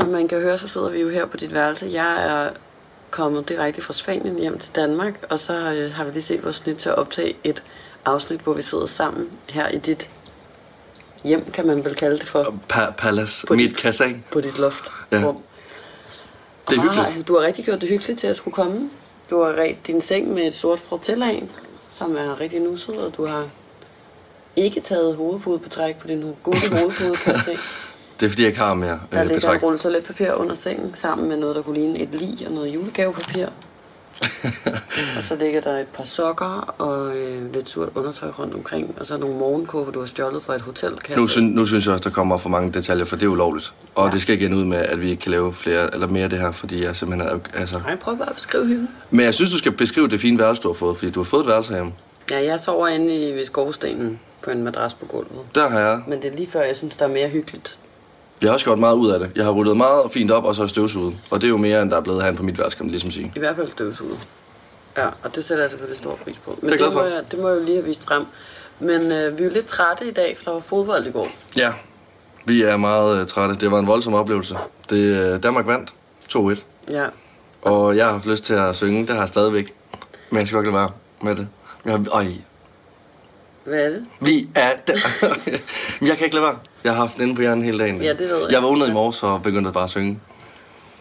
[0.00, 1.88] som man kan høre, så sidder vi jo her på dit værelse.
[1.92, 2.50] Jeg er
[3.10, 6.66] kommet direkte fra Spanien hjem til Danmark, og så øh, har vi lige set vores
[6.66, 7.62] nyt til at optage et
[8.04, 10.08] afsnit, hvor vi sidder sammen her i dit
[11.24, 13.46] hjem, kan man vel kalde det for, Pa- Palace.
[13.46, 14.84] På Mit kasse på dit loft.
[15.12, 15.22] Ja.
[15.26, 15.38] rum.
[16.68, 17.28] Det er hyggeligt.
[17.28, 18.90] Du har rigtig gjort det hyggeligt til at skulle komme.
[19.30, 21.48] Du har ret din seng med et sort fratellag,
[21.90, 23.48] som er rigtig nusset, og du har
[24.56, 27.56] ikke taget hovedpude på træk på din gode hovedpude, kan jeg se.
[28.20, 29.56] Det er fordi, jeg ikke har mere Der øh, ligger betræk.
[29.56, 32.74] en rulle toiletpapir under sengen, sammen med noget, der kunne ligne et lig og noget
[32.74, 33.46] julegavepapir.
[35.16, 39.06] og så ligger der et par sokker og øh, lidt surt undertøj rundt omkring, og
[39.06, 40.92] så nogle morgenkåber, du har stjålet fra et hotel.
[41.16, 43.72] Nu, synes, nu synes jeg også, der kommer for mange detaljer, for det er ulovligt.
[43.94, 44.12] Og Ja.
[44.12, 46.30] det skal ikke ende ud med, at vi ikke kan lave flere eller mere af
[46.30, 47.38] det her, fordi jeg simpelthen er...
[47.60, 47.78] Altså...
[47.78, 48.88] Nej, prøv bare at beskrive hyggen.
[49.10, 51.24] Men jeg synes, du skal beskrive det fine værelse, du har fået, fordi du har
[51.24, 51.92] fået et værelse hjemme.
[52.30, 55.40] Ja, jeg sover inde i ved skovstenen på en madras på gulvet.
[55.54, 56.00] Der har jeg.
[56.06, 57.78] Men det er lige før, jeg synes, der er mere hyggeligt.
[58.40, 59.30] Jeg har også gjort meget ud af det.
[59.36, 61.14] Jeg har ryddet meget fint op, og så har støvsuget.
[61.30, 62.90] Og det er jo mere, end der er blevet herinde på mit værelse, kan man
[62.90, 63.32] ligesom sige.
[63.36, 64.28] I hvert fald støvsuget.
[64.96, 66.58] Ja, og det sætter jeg selvfølgelig stor pris på.
[66.62, 68.24] Men Det er det, må jeg, det må jeg jo lige have vist frem.
[68.80, 71.28] Men øh, vi er jo lidt trætte i dag, for der var fodbold i går.
[71.56, 71.72] Ja,
[72.44, 73.54] vi er meget uh, trætte.
[73.56, 74.56] Det var en voldsom oplevelse.
[74.90, 75.94] Det, uh, Danmark vandt
[76.34, 76.64] 2-1.
[76.90, 77.06] Ja,
[77.62, 79.00] Og jeg har haft lyst til at synge.
[79.00, 79.72] Det har jeg stadigvæk.
[80.30, 80.90] Men jeg skal godt lade være
[81.22, 81.48] med det.
[81.84, 82.26] Jeg har, øj,
[83.64, 84.06] hvad er det?
[84.20, 84.96] vi er der.
[86.08, 86.58] Jeg kan ikke lade være.
[86.84, 88.02] Jeg har haft den inde på hjernen hele dagen.
[88.02, 88.52] Ja, det ved jeg.
[88.52, 90.18] Jeg vågnede i morges og begyndte bare at synge.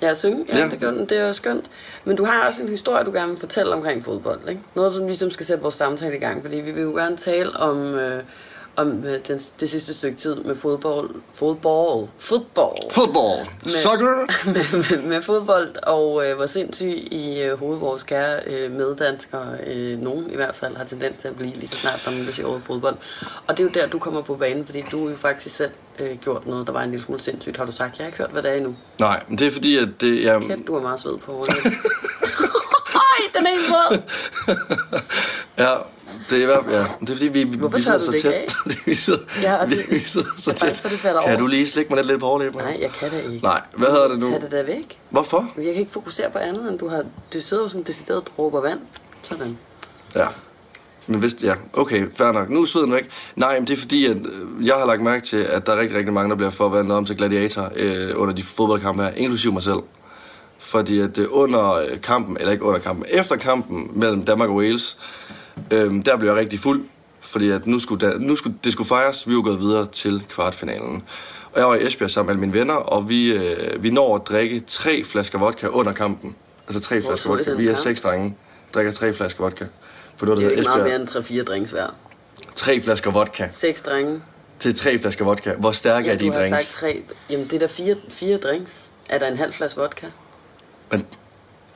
[0.02, 0.46] Ja, synge.
[0.50, 0.68] Ja, Ja.
[0.68, 1.00] Det, gør den.
[1.10, 1.66] det er jo skønt.
[2.06, 4.62] Men du har også en historie, du gerne vil fortælle omkring fodbold, ikke?
[4.76, 7.56] Noget, som ligesom skal sætte vores samtale i gang, fordi vi vil jo gerne tale
[7.58, 8.24] om, øh,
[8.80, 11.10] om øh, den, det sidste stykke tid med fodbold.
[11.34, 12.08] Fodbold.
[12.20, 12.92] Fodbold.
[12.92, 13.50] Football.
[13.66, 14.46] Soccer.
[14.54, 19.58] med, med, med fodbold, og øh, hvor sindssyg i øh, hovedet vores kære øh, meddanskere,
[19.68, 22.26] øh, nogen i hvert fald, har tendens til at blive lige så snart, er nogen,
[22.26, 22.96] der siger ordet fodbold.
[23.48, 25.72] Og det er jo der, du kommer på banen, fordi du har jo faktisk selv
[26.00, 27.98] øh, gjort noget, der var en lille smule sindssygt, har du sagt.
[27.98, 28.76] Jeg har ikke hørt, hvad det er endnu.
[29.00, 30.24] Nej, men det er fordi, at det...
[30.24, 31.56] Jeg, Kæft, du har meget sved på hovedet.
[33.10, 34.02] Ej, den er helt rød.
[35.58, 35.76] ja,
[36.30, 36.50] det er.
[36.50, 36.78] Ja.
[37.00, 38.54] Det er fordi, vi, Hvorfor vi sidder så tæt.
[38.86, 40.78] vi sidder, Ja, og det- vi sidder så faktisk, tæt.
[40.78, 41.40] for det falder Kan over.
[41.40, 42.60] du lige slikke mig lidt, lidt på overlæben?
[42.60, 43.46] Nej, jeg kan det ikke.
[43.46, 44.30] Nej, hvad hedder det nu?
[44.30, 45.00] Tag det da væk.
[45.10, 45.52] Hvorfor?
[45.58, 47.04] Jeg kan ikke fokusere på andet, end du har...
[47.34, 48.80] Du sidder jo som decideret dråber vand.
[49.24, 49.58] Sådan.
[50.16, 50.26] Ja.
[51.08, 52.50] Men hvis, ja, okay, fair nok.
[52.50, 53.10] Nu er sveden væk.
[53.36, 55.80] Nej, men det er fordi, at øh, jeg har lagt mærke til, at der er
[55.80, 59.54] rigtig, rigtig mange, der bliver forvandlet om til gladiator øh, under de fodboldkampe her, inklusive
[59.54, 59.80] mig selv.
[60.60, 64.56] Fordi at øh, under øh, kampen, eller ikke under kampen, efter kampen mellem Danmark og
[64.56, 64.98] Wales,
[65.72, 66.86] øh, der blev jeg rigtig fuld.
[67.22, 69.28] Fordi at nu skulle, der, nu skulle det skulle fejres.
[69.28, 71.04] Vi var gået videre til kvartfinalen.
[71.52, 74.16] Og jeg var i Esbjerg sammen med alle mine venner, og vi, øh, vi når
[74.16, 76.36] at drikke tre flasker vodka under kampen.
[76.68, 77.54] Altså tre Hvor flasker vodka.
[77.54, 78.36] Vi er seks drenge,
[78.74, 79.66] drikker tre flasker vodka.
[80.18, 81.24] For Det er der jo ikke hedder meget Esbjerg.
[81.26, 81.88] mere end 3-4 drinks hver.
[82.56, 84.22] Tre flasker vodka Seks drenge.
[84.60, 85.54] til tre flasker vodka.
[85.54, 86.58] Hvor stærke Ja, er de du har drinks?
[86.58, 87.02] sagt tre.
[87.30, 88.90] Jamen, det er der fire, fire drinks.
[89.10, 90.06] Er der en halv flaske vodka?
[90.92, 91.06] Men, Det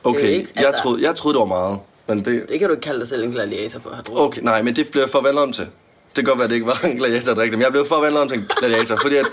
[0.04, 1.78] er okay, ikke- jeg, altså- troede, jeg troede, det var meget.
[2.06, 4.24] Men det, Det kan du ikke kalde dig selv en gladiator for at have drukket.
[4.24, 5.64] okay, nej, men det blev jeg forvandlet om til.
[5.64, 8.22] Det kan godt være, at det ikke var en gladiator, der men jeg blev forvandlet
[8.22, 9.26] om til en gladiator, fordi at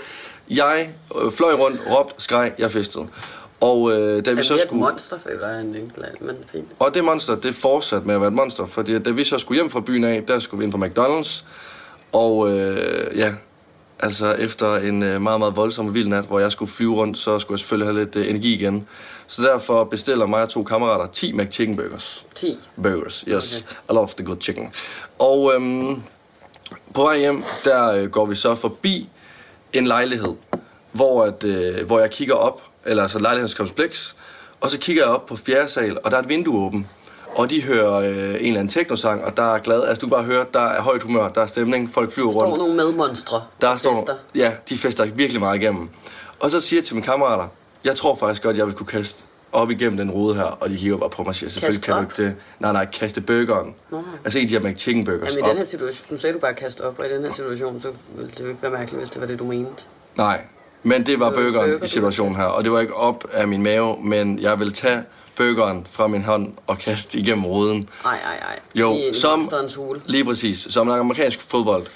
[0.50, 0.90] jeg
[1.24, 3.06] øh, fløj rundt, råbte, skreg, jeg festede.
[3.60, 4.80] Og øh, da vi så mere et skulle...
[4.82, 6.68] monster, føler jeg, en glad, men fint.
[6.78, 9.58] Og det monster, det fortsatte med at være et monster, fordi da vi så skulle
[9.58, 11.44] hjem fra byen af, der skulle vi ind på McDonald's.
[12.12, 13.32] Og øh, ja,
[14.00, 17.18] altså efter en øh, meget, meget voldsom og vild nat, hvor jeg skulle flyve rundt,
[17.18, 18.86] så skulle jeg selvfølgelig have lidt øh, energi igen.
[19.32, 22.26] Så derfor bestiller mig og to kammerater 10 McChicken burgers.
[22.34, 22.58] 10.
[22.82, 23.60] Burgers, yes.
[23.90, 24.72] I love the good chicken.
[25.18, 26.02] Og øhm,
[26.94, 29.08] på vej hjem, der øh, går vi så forbi
[29.72, 30.34] en lejlighed,
[30.92, 34.16] hvor, at, øh, hvor jeg kigger op, eller altså lejlighedskompleks,
[34.60, 36.86] og så kigger jeg op på fjerde sal, og der er et vindue åbent.
[37.34, 39.82] Og de hører øh, en eller anden teknosang, og der er glad.
[39.84, 42.32] Altså du kan bare høre, der er højt humør, der er stemning, folk flyver Der
[42.32, 42.58] står rundt.
[42.58, 43.42] nogle medmonstre.
[43.60, 44.14] Der står, fester.
[44.34, 45.88] ja, de fester virkelig meget igennem.
[46.40, 47.48] Og så siger jeg til mine kammerater,
[47.84, 49.22] jeg tror faktisk godt, jeg vil kunne kaste
[49.52, 51.94] op igennem den rude her, og de kigger bare på mig og siger, selvfølgelig kan
[51.94, 52.36] du ikke det.
[52.60, 53.74] Nej, nej, kaste burgeren.
[53.90, 54.02] Nå.
[54.24, 56.38] Altså en af de her McChicken burgers Jamen i den her situation, nu sagde du
[56.38, 59.02] bare kaste op, og i den her situation, så ville det jo ikke være mærkeligt,
[59.02, 59.70] hvis det var det, du mente.
[60.16, 60.40] Nej,
[60.82, 63.62] men det var burgeren burger, i situationen her, og det var ikke op af min
[63.62, 65.02] mave, men jeg vil tage
[65.36, 67.88] burgeren fra min hånd og kaste igennem ruden.
[68.04, 68.58] Ej, ej, ej.
[68.74, 70.00] Jo, I som- hule.
[70.06, 71.86] Lige præcis, som en amerikansk fodbold.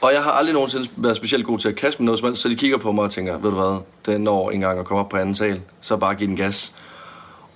[0.00, 2.42] Og jeg har aldrig nogensinde været specielt god til at kaste med noget som helst,
[2.42, 4.84] så de kigger på mig og tænker, ved du hvad, det når en gang at
[4.84, 6.72] komme op på anden sal, så bare giv den gas.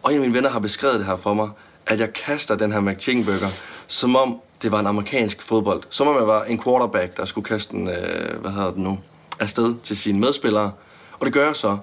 [0.02, 1.48] Og en af mine venner har beskrevet det her for mig,
[1.86, 3.48] at jeg kaster den her McChicken burger,
[3.88, 5.82] som om det var en amerikansk fodbold.
[5.90, 8.98] Som om jeg var en quarterback, der skulle kaste den, øh, hvad hedder den nu,
[9.40, 10.72] afsted til sine medspillere.
[11.20, 11.76] Og det gør jeg så.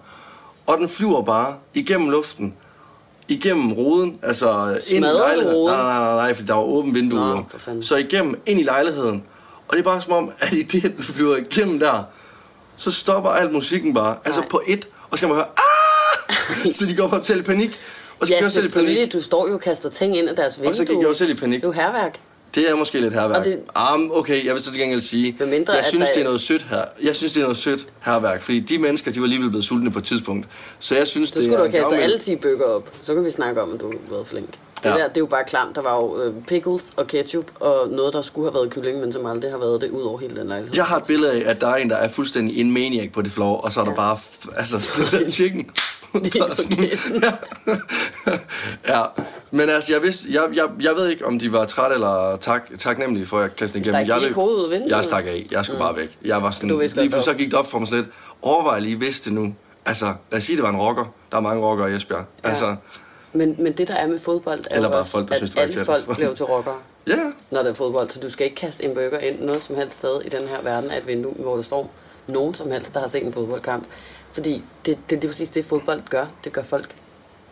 [0.68, 2.54] Og den flyver bare igennem luften,
[3.28, 5.56] igennem ruden, altså ind i lejligheden.
[5.56, 5.76] ruden?
[5.76, 7.20] Nej, nej, nej, nej, for der var åbent vindue.
[7.20, 7.82] Nå.
[7.82, 9.24] Så igennem, ind i lejligheden.
[9.70, 12.04] Og det er bare som om, at i det, den flyver igennem der,
[12.78, 14.18] så stopper alt musikken bare.
[14.26, 14.50] Altså Nej.
[14.50, 15.46] på et, og så skal man høre,
[16.66, 16.72] ah!
[16.72, 17.80] så de går op selv i panik.
[18.20, 19.14] Og så Ja, gik selv i panik.
[19.14, 20.72] Du står jo og kaster ting ind i deres vindue.
[20.72, 21.56] Og så gik jeg jo selv i panik.
[21.62, 22.20] Det er jo herværk.
[22.56, 23.38] Det er måske lidt herværk.
[23.40, 23.60] Og det-
[23.96, 26.42] Um, okay, jeg vil så til gengæld sige, mindre, jeg synes, der- det er noget
[26.42, 26.84] sødt her.
[27.04, 29.92] Jeg synes, det er noget sødt herværk, fordi de mennesker, de var alligevel blevet sultne
[29.92, 30.48] på et tidspunkt.
[30.80, 32.90] Så jeg synes, Så det skulle du er have kastet alle 10 bøger op.
[33.06, 34.50] Så kan vi snakke om, at du har været flink.
[34.84, 34.90] Det Ja.
[34.90, 35.76] der, det er jo bare klamt.
[35.76, 39.14] Der var jo øh, pickles og ketchup og noget, der skulle have været kylling, men
[39.14, 40.76] som aldrig har været det ud over hele den lejlighed.
[40.76, 43.22] Jeg har et billede af, at der er en, der er fuldstændig en maniac på
[43.22, 43.96] det floor, og så er der Ja.
[43.96, 45.70] bare f- altså, stille chicken.
[46.14, 46.90] Kæden.
[48.88, 49.02] ja,
[49.52, 52.70] men altså, jeg, vidste, jeg, jeg, jeg ved ikke, om de var trætte eller tak,
[52.80, 54.08] taknemmelige for, at jeg kastede igennem.
[54.08, 54.84] Jeg, ved- hovedet?
[54.88, 55.48] Jeg stak af.
[55.52, 55.86] Jeg skulle mm.
[55.86, 56.18] bare væk.
[56.26, 58.14] Jeg var sådan, vidste lige pludselig så gik det op for mig sådan lidt.
[58.42, 59.56] Overvej lige, hvis det nu.
[59.86, 61.06] Altså, lad os sige, det var en rocker.
[61.32, 62.26] Der er mange rockere i Esbjerg.
[62.44, 62.50] Ja.
[62.50, 62.76] Altså,
[63.34, 65.56] Men, men det, der er med fodbold, er Eller bare også, folk, der at synes,
[65.56, 66.78] var alle folk bliver til rockere,
[67.08, 67.18] ja.
[67.52, 68.10] når der er fodbold.
[68.10, 70.62] Så du skal ikke kaste en burger ind noget som helst sted i den her
[70.62, 71.92] verden af et vindue, hvor der står
[72.28, 73.86] nogen som helst, der har set en fodboldkamp.
[74.34, 76.26] Fordi det, det, det er præcis det, fodbold gør.
[76.44, 76.96] Det gør folk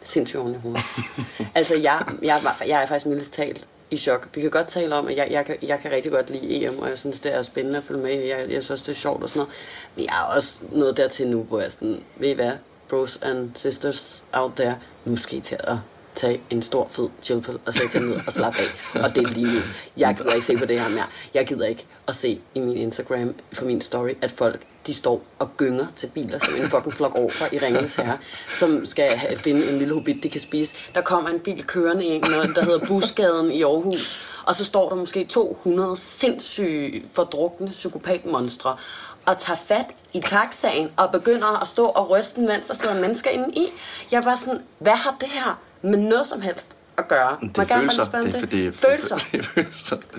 [0.02, 0.82] sindssygt oven i hovedet.
[1.56, 4.28] altså, jeg, jeg, var- jeg er faktisk mildest talt i chok.
[4.36, 6.80] Vi kan godt tale om, at jeg, jeg, kan, jeg kan rigtig godt lide EM,
[6.80, 8.12] og jeg synes, det er spændende at følge med.
[8.14, 8.28] i.
[8.30, 9.54] Jeg, jeg synes, det er sjovt og sådan noget.
[9.96, 12.52] Men jeg er også nået dertil nu, hvor jeg sådan, ved I hvad,
[12.90, 14.76] bros and sisters out there,
[15.06, 15.78] nu skal I til at
[16.16, 19.04] tage en stor fed chillpill og sætte den ned og slappe af.
[19.04, 19.62] Og det er lige nu.
[19.98, 21.06] Jeg gider ikke se på det her mere.
[21.34, 25.24] Jeg gider ikke at se i min Instagram, på min story, at folk de står
[25.40, 28.18] og gynger til biler som en fucking flok over i Ringens Herre,
[28.60, 30.74] som skal have, finde en lille hobbit, de kan spise.
[30.96, 34.90] Der kommer en bil kørende ind, noget, der hedder Busgaden i Aarhus, og så står
[34.90, 38.78] der måske 200 sindssyge, fordrukne psykopatmonstre
[39.28, 43.30] og tager fat i taxaen og begynder at stå og ryste, mens der sidder mennesker
[43.30, 43.68] inde i.
[44.12, 47.38] Jeg var sådan, hvad har det her med noget som helst at gøre?
[47.42, 48.04] Det jeg er følelser.
[48.04, 49.18] Det er, det, er, følelser.
[49.18, 49.44] Det er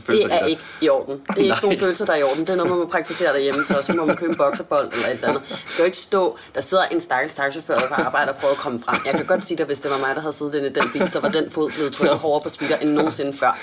[0.00, 0.28] følelser.
[0.28, 1.22] Det ikke i orden.
[1.28, 2.40] Det er ikke nogen følelser, der er i orden.
[2.40, 5.06] Det er noget, man må praktisere derhjemme, så også må man købe en bokserbold eller
[5.06, 5.42] et eller andet.
[5.48, 8.54] Det skal jo ikke stå, der sidder en stakkels taxachauffør der på arbejde og prøver
[8.54, 8.96] at komme frem.
[9.06, 10.84] Jeg kan godt sige dig, hvis det var mig, der havde siddet inde i den
[10.92, 13.58] bil, så var den fod blevet trykket hårdere på speeder end nogensinde før.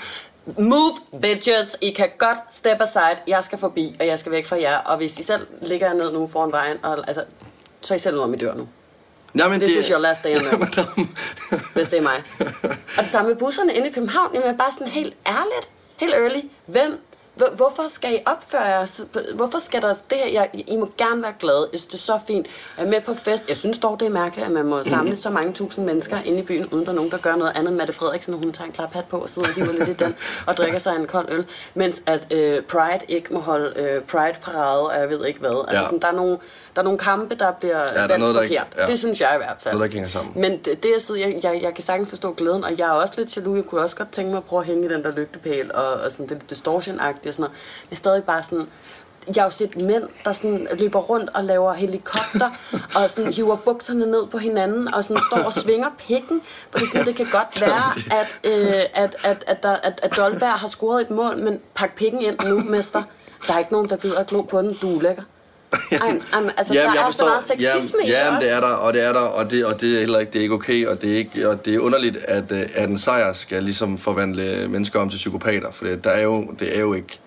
[0.58, 1.76] Move, bitches!
[1.80, 3.16] I kan godt step aside.
[3.26, 4.78] Jeg skal forbi, og jeg skal væk fra jer.
[4.78, 7.24] Og hvis I selv ligger ned nu foran vejen, og, altså,
[7.80, 8.68] så er I selv ud om I dør nu.
[9.34, 10.78] Nej, men This is your last day on earth.
[10.78, 11.16] Jamen,
[11.74, 12.22] hvis det er mig.
[12.98, 14.34] Og det samme med busserne inde i København.
[14.34, 16.40] Jamen bare sådan helt ærligt, helt early.
[16.66, 17.00] Hvem,
[17.36, 18.86] hvorfor skal I opføre jer?
[19.34, 20.28] Hvorfor skal der det her?
[20.32, 21.68] Jeg, I må gerne være glade.
[21.72, 22.46] Jeg synes, det er så fint.
[22.78, 23.44] Jeg er med på fest.
[23.48, 26.38] Jeg synes dog, det er mærkeligt, at man må samle så mange tusind mennesker inde
[26.38, 27.72] i byen, uden der er nogen, der gør noget andet.
[27.72, 30.16] Mette Frederiksen, hun tager en klaphat på og sidder og hiver lidt i den,
[30.46, 31.46] og drikker sig en kold øl.
[31.74, 35.64] Mens at øh, Pride ikke må holde øh, Pride-parade, og jeg ved ikke hvad.
[35.68, 35.84] Altså, Ja.
[35.84, 36.38] sådan, der, er nogle,
[36.76, 38.66] der er nogle kampe, der bliver der er noget, der forkert.
[38.70, 38.86] ikke- ja.
[38.86, 39.74] Det synes jeg i hvert fald.
[39.74, 40.32] Noget, der hænger sammen.
[40.40, 42.92] Men det, det er sådan, jeg, jeg, jeg kan sagtens forstå glæden, og jeg er
[42.92, 43.56] også lidt jaloux.
[43.56, 45.88] Jeg kunne også godt tænke mig at prøve at hænge i den der lygtepæl, og,
[45.92, 47.56] og sådan det distortion-agtige og sådan noget.
[47.90, 48.66] Men stadig bare sådan,
[49.26, 52.50] jeg har jo set mænd, der sådan løber rundt og laver helikopter,
[52.96, 56.42] og sådan hiver bukserne ned på hinanden, og sådan står og svinger pikken.
[56.70, 60.52] Fordi sådan, det kan godt være, at, øh, at, at, at, der, at, at Dolberg
[60.52, 63.02] har scoret et mål, men pak pikken ind nu, mester.
[63.46, 64.74] Der er ikke nogen, der gider at glo på den.
[64.74, 65.22] Du er lækker.
[65.92, 68.94] Ej, ej, altså, der er så meget sexisme i det jamen, det er der, og
[68.94, 71.02] det er der, og det, og det er heller ikke, det er ikke okay, og
[71.02, 74.68] det er, ikke, og det er underligt, at, øh, at en sejr skal ligesom forvandle
[74.68, 77.18] mennesker om til psykopater, for det, der er jo, det er jo ikke...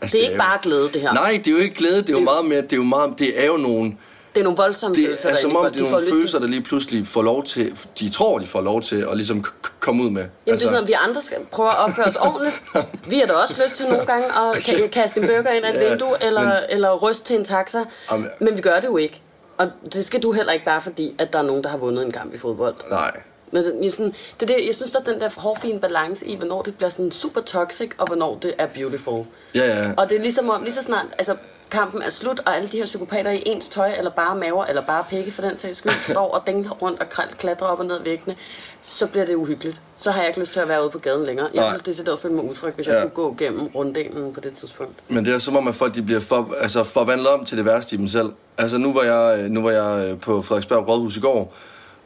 [0.00, 1.12] Altså, Det er ikke jo, bare glæde, det her.
[1.12, 2.82] Nej, det er jo ikke glæde, det er jo Det- meget mere, det er jo
[2.82, 3.96] meget, det er jo nogle...
[4.38, 6.62] Det er nogle voldsomme Det følelser, er som om, det er nogle følelser, der lige
[6.62, 9.44] pludselig får lov til, de tror, de får lov til at ligesom
[9.80, 10.20] komme ud med.
[10.22, 10.52] Jamen, altså...
[10.52, 12.62] det er sådan, at vi andre skal prøve at opføre os ordentligt.
[13.08, 15.74] Vi har da også lyst til nogle gange at ka- kaste en burger ind ad
[15.74, 17.84] et Ja, vindue, eller, men- eller ryste til en taxa.
[18.12, 19.22] Jamen- Men vi gør det jo ikke.
[19.58, 22.04] Og det skal du heller ikke bare fordi, at der er nogen, der har vundet
[22.04, 22.74] en kamp i fodbold.
[22.90, 23.20] Nej.
[23.52, 26.36] Men det, sådan, det er det, jeg synes, der er den der hårfine balance i,
[26.36, 29.24] hvornår det bliver sådan super toxic, og hvornår det er beautiful.
[29.54, 29.92] Ja, ja.
[29.96, 31.34] Og det er ligesom om, lige så snart altså,
[31.70, 34.82] kampen er slut, og alle de her psykopater i ens tøj, eller bare maver, eller
[34.86, 37.06] bare pikke for den sags skyld, står og dingler rundt og
[37.38, 38.36] klatrer op og ned væggene,
[38.82, 39.80] så bliver det uhyggeligt.
[39.98, 41.48] Så har jeg ikke lyst til at være ude på gaden længere.
[41.54, 43.00] Jeg ville decideret føle mig utryg, hvis jeg Ja.
[43.00, 44.92] skulle gå gennem runddelen på det tidspunkt.
[45.08, 47.64] Men det er som om, at folk de bliver for, altså forvandlet om til det
[47.64, 48.32] værste i dem selv.
[48.58, 51.54] Altså nu var jeg, nu var jeg øh, på Frederiksberg Rådhus i går,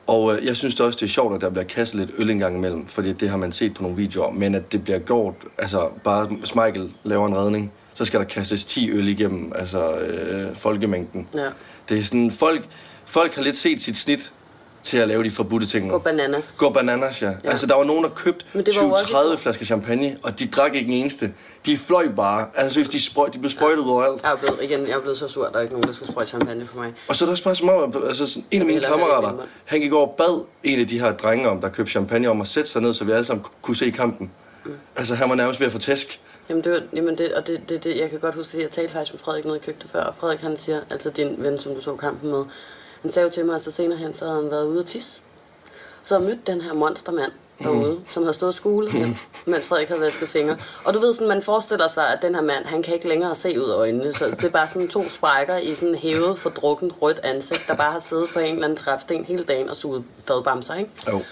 [0.07, 2.31] og øh, jeg synes det også, det er sjovt, at der bliver kastet lidt øl
[2.31, 4.99] en gang imellem, fordi det har man set på nogle videoer, men at det bliver
[4.99, 9.97] gjort, altså bare Michael laver en redning, så skal der kastes 10 øl igennem, altså
[9.97, 11.29] øh, folkemængden.
[11.35, 11.49] Ja.
[11.89, 12.65] Det er sådan, folk,
[13.07, 14.33] folk har lidt set sit snit
[14.83, 15.91] til at lave de forbudte ting.
[15.91, 16.55] Gå bananas.
[16.59, 17.29] Gå bananas, ja.
[17.45, 17.51] ja.
[17.51, 20.17] Altså, der var nogen, der købte Men det var jo også 20-30 i- flasker champagne,
[20.23, 21.33] og de drak ikke en eneste.
[21.67, 22.47] De fløj bare.
[22.55, 24.23] Altså, seriøst, de, sprøj, de blev sprøjtet overalt.
[24.23, 25.93] Jeg er blevet, igen, jeg er blevet så sur, at der er ikke nogen, der
[25.95, 26.93] skal sprøjte champagne for mig.
[27.09, 29.81] Og så er det også bare som om, altså, sådan, en af mine kammerater, han
[29.81, 32.47] gik over og bad en af de her drenge om, der købte champagne, om at
[32.47, 34.31] sætte sig ned, så vi alle sammen kunne se kampen.
[34.65, 34.79] Mm.
[34.97, 36.21] Altså, han var nærmest ved at få tæsk.
[36.49, 38.71] Jamen, det, var, jamen det, og det, det, det, jeg kan godt huske, at jeg
[38.71, 41.59] talte faktisk med Frederik nede i køkkenet før, og Frederik han siger, altså din ven,
[41.59, 42.45] som du så kampen med,
[43.03, 44.87] Han sagde jo til mig, at så senere hen, så havde han været ude at
[44.87, 45.21] tisse.
[46.05, 48.05] Så jeg mødte den her monstermand derude, mm.
[48.09, 49.09] som havde stået og skulet her,
[49.51, 50.57] mens Frederik havde vasket fingre.
[50.85, 53.35] Og du ved sådan, man forestiller sig, at den her mand, han kan ikke længere
[53.35, 56.93] se ud af øjnene, så det er bare sådan to sprækker i sådan hævet, fordrukken,
[57.03, 60.05] rødt ansigt, der bare har siddet på en eller anden trapsten hele dagen og suget
[60.27, 60.91] fadbamser, ikke?
[61.09, 61.23] Jo.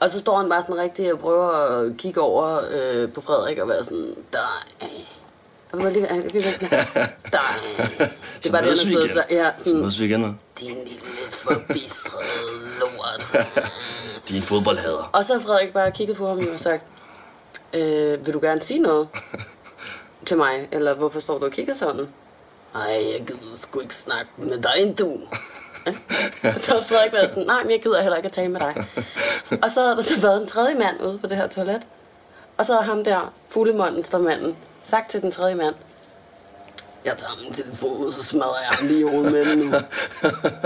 [0.00, 3.58] Og så står han bare sådan rigtig og prøver at kigge over øh, på Frederik
[3.58, 4.64] og være sådan, der
[5.72, 6.78] og hvor lige, jeg fik væk der.
[8.42, 9.08] Det var det, han igen.
[9.08, 10.40] så, ja, Så sådan, mødes vi igen.
[10.60, 11.00] din lille
[11.30, 13.46] forbistrede lort.
[14.28, 15.10] Din fodboldhader.
[15.12, 16.82] Og så har Frederik bare kigget på ham og sagt,
[17.72, 19.08] øh, vil du gerne sige noget
[20.26, 20.68] til mig?
[20.72, 22.08] Eller hvorfor står du og kigger sådan?
[22.74, 25.20] Ej, jeg gider sgu ikke snakke med dig, du.
[25.86, 25.90] Ja.
[26.54, 28.60] Og så har Frederik været sådan, nej, men jeg gider heller ikke at tale med
[28.60, 28.86] dig.
[29.62, 31.82] Og så har der så været en tredje mand ude på det her toilet.
[32.56, 35.74] Og så har ham der, fuglemonstermanden, sagt til den tredje mand,
[37.04, 39.76] jeg tager min telefon, og så smadrer jeg ham lige i hovedet med den nu.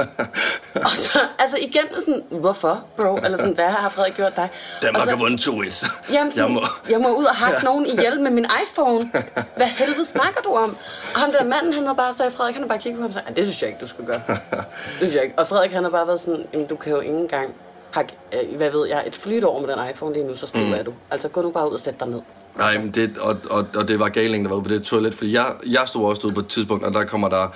[0.89, 3.17] og så, altså igen, sådan, hvorfor, bro?
[3.17, 4.49] Eller sådan, hvad har Frederik gjort dig?
[4.83, 6.12] Danmark har vundet 2-1.
[6.12, 6.61] Jamen, sådan, Jeg må...
[6.91, 9.11] jeg må ud og hakke nogen ihjel med min iPhone.
[9.57, 10.77] Hvad helvede snakker du om?
[11.15, 13.09] Og ham der manden, han har bare sagt, Frederik, han har bare kigget på ham
[13.11, 14.21] og sagt, "Ej, det synes jeg ikke, du skal gøre.
[14.29, 14.67] Det
[14.99, 15.39] synes jeg ikke.
[15.39, 17.55] Og Frederik, han har bare været sådan, Jamen, du kan jo ikke engang
[17.93, 20.67] hakke, øh, hvad ved jeg, et flyt over med den iPhone lige nu, så skriver
[20.67, 20.73] mm.
[20.73, 20.93] er du.
[21.11, 22.21] Altså, gå nu bare ud og sæt dig ned.
[22.57, 25.15] Nej, men det, og, og, og det var galingen, der var ude på det toilet,
[25.15, 27.49] fordi jeg, jeg stod også ude på et tidspunkt, og der kommer der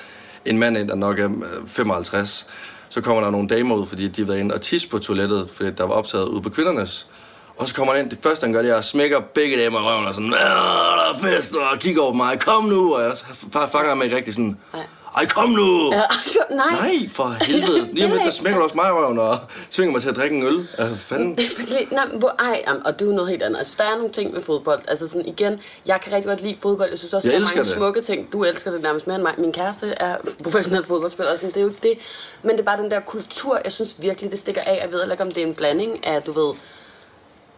[0.44, 2.46] en mand ind, der nok er øh, 55.
[2.88, 5.50] Så kommer der nogle damer ud, fordi de har været inde og tisse på toilettet,
[5.54, 7.06] fordi der var optaget ude på kvindernes.
[7.56, 9.80] Og så kommer han ind, det første han gør, det er at smækker begge damer
[9.80, 12.94] i røven og sådan, "Ah, der er fest, og kigger over på mig, kom nu,
[12.94, 13.12] og jeg
[13.52, 14.82] fanger ham ikke rigtig sådan, Nej.
[15.16, 15.92] Ej, kom nu!
[15.92, 16.02] Ja,
[16.50, 16.70] nej.
[16.70, 17.92] Nej, for helvede.
[17.92, 19.38] Lige om lidt, der smækker du også mig i røven og
[19.70, 20.68] tvinger mig til at drikke en øl.
[20.76, 21.38] Hvad fanden?
[21.90, 23.58] Nej, hvor, ej, og det er jo noget helt andet.
[23.58, 24.80] Altså, der er nogle ting med fodbold.
[24.88, 26.90] Altså sådan, igen, jeg kan rigtig godt lide fodbold.
[26.90, 27.66] Jeg synes også, Jeg der er mange det.
[27.66, 28.32] smukke ting.
[28.32, 29.34] Du elsker det nærmest mere end mig.
[29.38, 31.92] Min kæreste er professionel fodboldspiller, sådan, det er jo det.
[32.42, 34.78] Men det er bare den der kultur, jeg synes virkelig, det stikker af.
[34.82, 36.54] Jeg ved ikke, om det er en blanding af, du ved,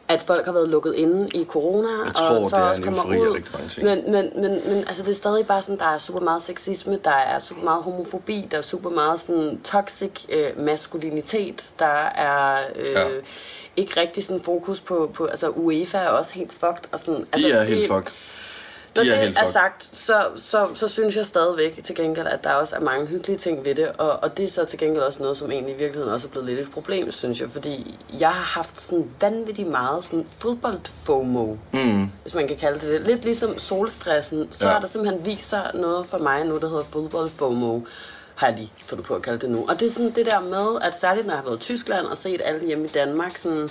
[0.08, 2.82] at folk har været lukket inde i corona, Jeg tror, og så det er også
[2.82, 3.42] kommer ud.
[3.82, 6.98] Men, men, men, men altså, det er stadig bare sådan, der er super meget sexisme,
[7.04, 12.58] der er super meget homofobi, der er super meget sådan toxic øh, maskulinitet, der er
[12.76, 13.06] øh, Ja.
[13.76, 16.88] ikke rigtig sådan fokus på, på, altså UEFA er også helt fucked.
[16.92, 18.12] Og sådan, De altså, er det- helt fucked.
[19.04, 22.44] Når De er det er sagt, så, så, så synes jeg stadigvæk til gengæld, at
[22.44, 25.02] der også er mange hyggelige ting ved det, og, og det er så til gengæld
[25.02, 27.98] også noget, som egentlig i virkeligheden også er blevet lidt et problem, synes jeg, fordi
[28.20, 32.10] jeg har haft sådan vanvittigt meget sådan fodbold-FOMO, Mm.
[32.22, 33.00] hvis man kan kalde det det.
[33.00, 34.70] Lidt ligesom solstressen, så Ja.
[34.70, 34.76] ja.
[34.76, 37.80] er der simpelthen vist sig noget for mig nu, der hedder fodbold-FOMO,
[38.34, 39.64] har de fundet på at kalde det nu.
[39.68, 42.06] Og det er sådan det der med, at særligt når jeg har været i Tyskland
[42.06, 43.68] og set alle hjemme i Danmark, sådan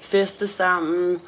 [0.00, 1.20] feste sammen,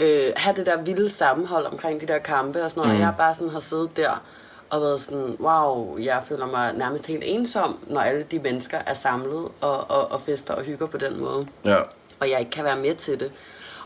[0.00, 2.94] øh, have det der vilde sammenhold omkring de der kampe og sådan noget.
[2.94, 3.00] Mm.
[3.00, 4.22] Og jeg bare sådan har siddet der
[4.70, 8.94] og været sådan, wow, jeg føler mig nærmest helt ensom, når alle de mennesker er
[8.94, 11.76] samlet og, og, og fester og hygger på den måde Ja.
[12.20, 13.32] og jeg ikke kan være med til det.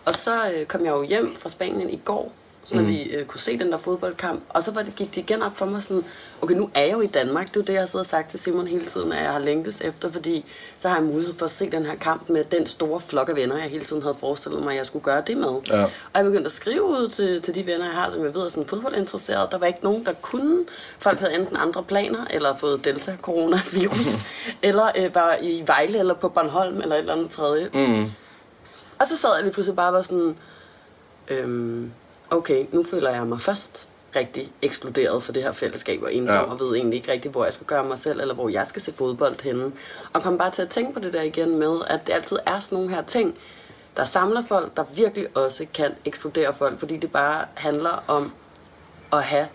[0.04, 2.32] Og så øh, kom jeg jo hjem fra Spanien i går,
[2.64, 2.88] så mm.
[2.88, 5.56] vi øh, kunne se den der fodboldkamp, og så var det, gik det igen op
[5.56, 6.04] for mig sådan,
[6.40, 8.10] okay, nu er jeg jo i Danmark, det er jo det, jeg har siddet og
[8.10, 10.44] sagt til Simon hele tiden, at jeg har længtes efter, fordi
[10.78, 13.36] så har jeg mulighed for at se den her kamp med den store flok af
[13.36, 15.54] venner, jeg hele tiden havde forestillet mig, at jeg skulle gøre det med.
[15.68, 15.84] Ja.
[15.84, 18.42] Og jeg begyndte at skrive ud til, til de venner, jeg har, som jeg ved
[18.42, 19.48] er sådan fodboldinteresserede.
[19.50, 20.64] Der var ikke nogen, der kunne.
[20.98, 24.26] Folk havde enten andre planer, eller fået delta-coronavirus,
[24.62, 27.70] eller øh, var i Vejle, eller på Bornholm, eller et eller andet tredje.
[27.74, 28.10] Mm.
[29.00, 30.36] Og så sad jeg lige pludselig bare og var sådan,
[31.28, 31.92] øhm,
[32.32, 36.40] okay, nu føler jeg mig først rigtig ekskluderet for det her fællesskab og ensom, Ja.
[36.42, 36.50] ja.
[36.52, 38.82] og ved egentlig ikke rigtig, hvor jeg skal gøre mig selv, eller hvor jeg skal
[38.82, 39.72] se fodbold henne.
[40.12, 42.58] Og kom bare til at tænke på det der igen med, at det altid er
[42.60, 43.34] sådan nogle her ting,
[43.96, 48.32] der samler folk, der virkelig også kan ekskludere folk, fordi det bare handler om
[49.12, 49.46] at have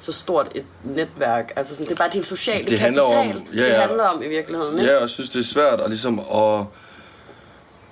[0.00, 1.52] så stort et netværk.
[1.56, 3.80] Altså sådan, det er bare din sociale Det handler om- kapital, ja, det ja.
[3.80, 4.78] handler om i virkeligheden.
[4.78, 4.92] Ikke?
[4.92, 6.64] Ja, jeg synes, det er svært at ligesom at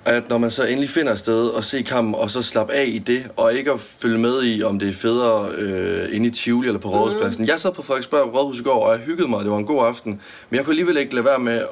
[0.05, 2.85] at når man så endelig finder et sted og se kampen, og så slappe af
[2.87, 6.29] i det, og ikke at følge med i, om det er federe øh, inde i
[6.29, 7.43] Tivoli eller på Rådhuspladsen.
[7.43, 7.47] Mm.
[7.47, 9.65] Jeg sad på Frederiksberg Rådhus i går, og jeg hyggede mig, og det var en
[9.65, 10.21] god aften.
[10.49, 11.63] Men jeg kunne alligevel ikke lade være med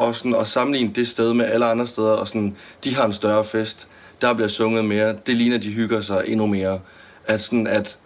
[0.00, 3.12] at, sådan, at sammenligne det sted med alle andre steder, og sådan, de har en
[3.12, 3.88] større fest,
[4.20, 6.80] der bliver sunget mere, det ligner, de hygger sig endnu mere.
[7.26, 7.98] At sådan, at,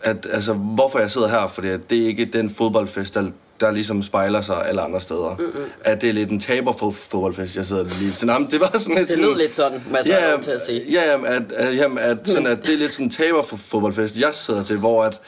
[0.00, 3.70] at altså, hvorfor jeg sidder her, fordi at det er ikke den fodboldfest, der, der
[3.70, 5.36] ligesom spejler sig alle andre steder.
[5.38, 5.64] Mm-hmm.
[5.84, 8.28] At det er lidt en taber for fodboldfest, jeg sidder lige til.
[8.28, 10.60] Jamen, det var sådan lidt Det lød lidt sådan, må jeg så lov til at
[10.66, 10.82] sige.
[10.90, 13.56] Ja, jamen, at, at, jamen, at, sådan, at det er lidt sådan en taber for
[13.56, 15.20] fodboldfest, jeg sidder til, hvor at,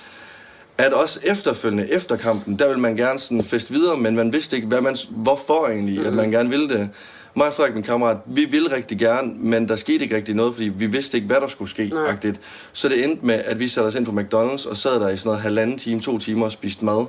[0.78, 4.56] at også efterfølgende, efter kampen, der vil man gerne sådan fest videre, men man vidste
[4.56, 6.06] ikke, hvad man, hvorfor egentlig, mm.
[6.06, 6.88] at man gerne ville det.
[7.34, 10.54] Mig og Frederik, min kammerat, vi ville rigtig gerne, men der skete ikke rigtig noget,
[10.54, 11.92] fordi vi vidste ikke, hvad der skulle ske.
[12.08, 12.40] Agtigt.
[12.72, 15.16] Så det endte med, at vi satte os ind på McDonald's og sad der i
[15.16, 17.06] sådan noget halvanden time, to timer og spiste mad.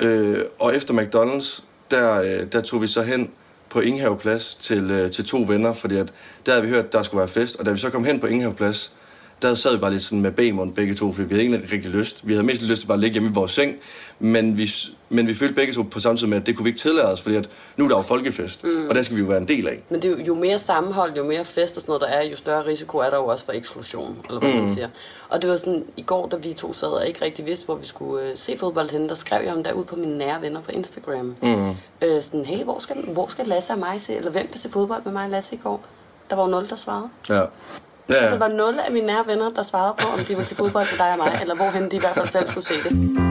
[0.00, 3.30] Øh, og efter McDonald's, der, øh, der tog vi så hen
[3.70, 6.12] på Ingehaveplads til, øh, til to venner, fordi at
[6.46, 8.20] der havde vi hørt, at der skulle være fest, og da vi så kom hen
[8.20, 8.96] på Ingehaveplads,
[9.42, 11.90] der sad vi bare lidt sådan med bagmund begge to, fordi vi havde ikke rigtig
[11.90, 12.28] lyst.
[12.28, 13.76] Vi havde mest lyst til bare at ligge hjemme i vores seng,
[14.20, 14.70] men vi,
[15.08, 17.12] men vi følte begge to på samme tid med, at det kunne vi ikke tillade
[17.12, 18.88] os, fordi at nu er der jo folkefest, mm.
[18.88, 19.82] og den skal vi jo være en del af.
[19.88, 22.22] Men det er jo, jo mere sammenhold, jo mere fest og sådan noget der er,
[22.22, 24.58] jo større risiko er der jo også for eksklusion, eller hvad mm.
[24.58, 24.88] man siger.
[25.28, 27.74] Og det var sådan, i går, da vi to sad og ikke rigtig vidste, hvor
[27.74, 30.42] vi skulle øh, se fodbold henne, der skrev jeg om der ud på mine nære
[30.42, 31.34] venner på Instagram.
[31.42, 31.70] Mm.
[32.02, 34.70] Øh, sådan, hey, hvor skal, hvor skal Lasse og mig se, eller hvem vil se
[34.70, 35.84] fodbold med mig og Lasse i går?
[36.30, 37.08] Der var jo nul, der svarede.
[37.28, 37.34] Ja.
[37.34, 38.20] Ja, ja.
[38.20, 40.54] Altså, der var nul af mine nære venner, der svarede på, om de ville se
[40.54, 43.29] fodbold med dig og mig, eller hvorhen de i hvert fald selv skulle se det.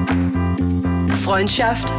[1.30, 1.90] Freundschaft.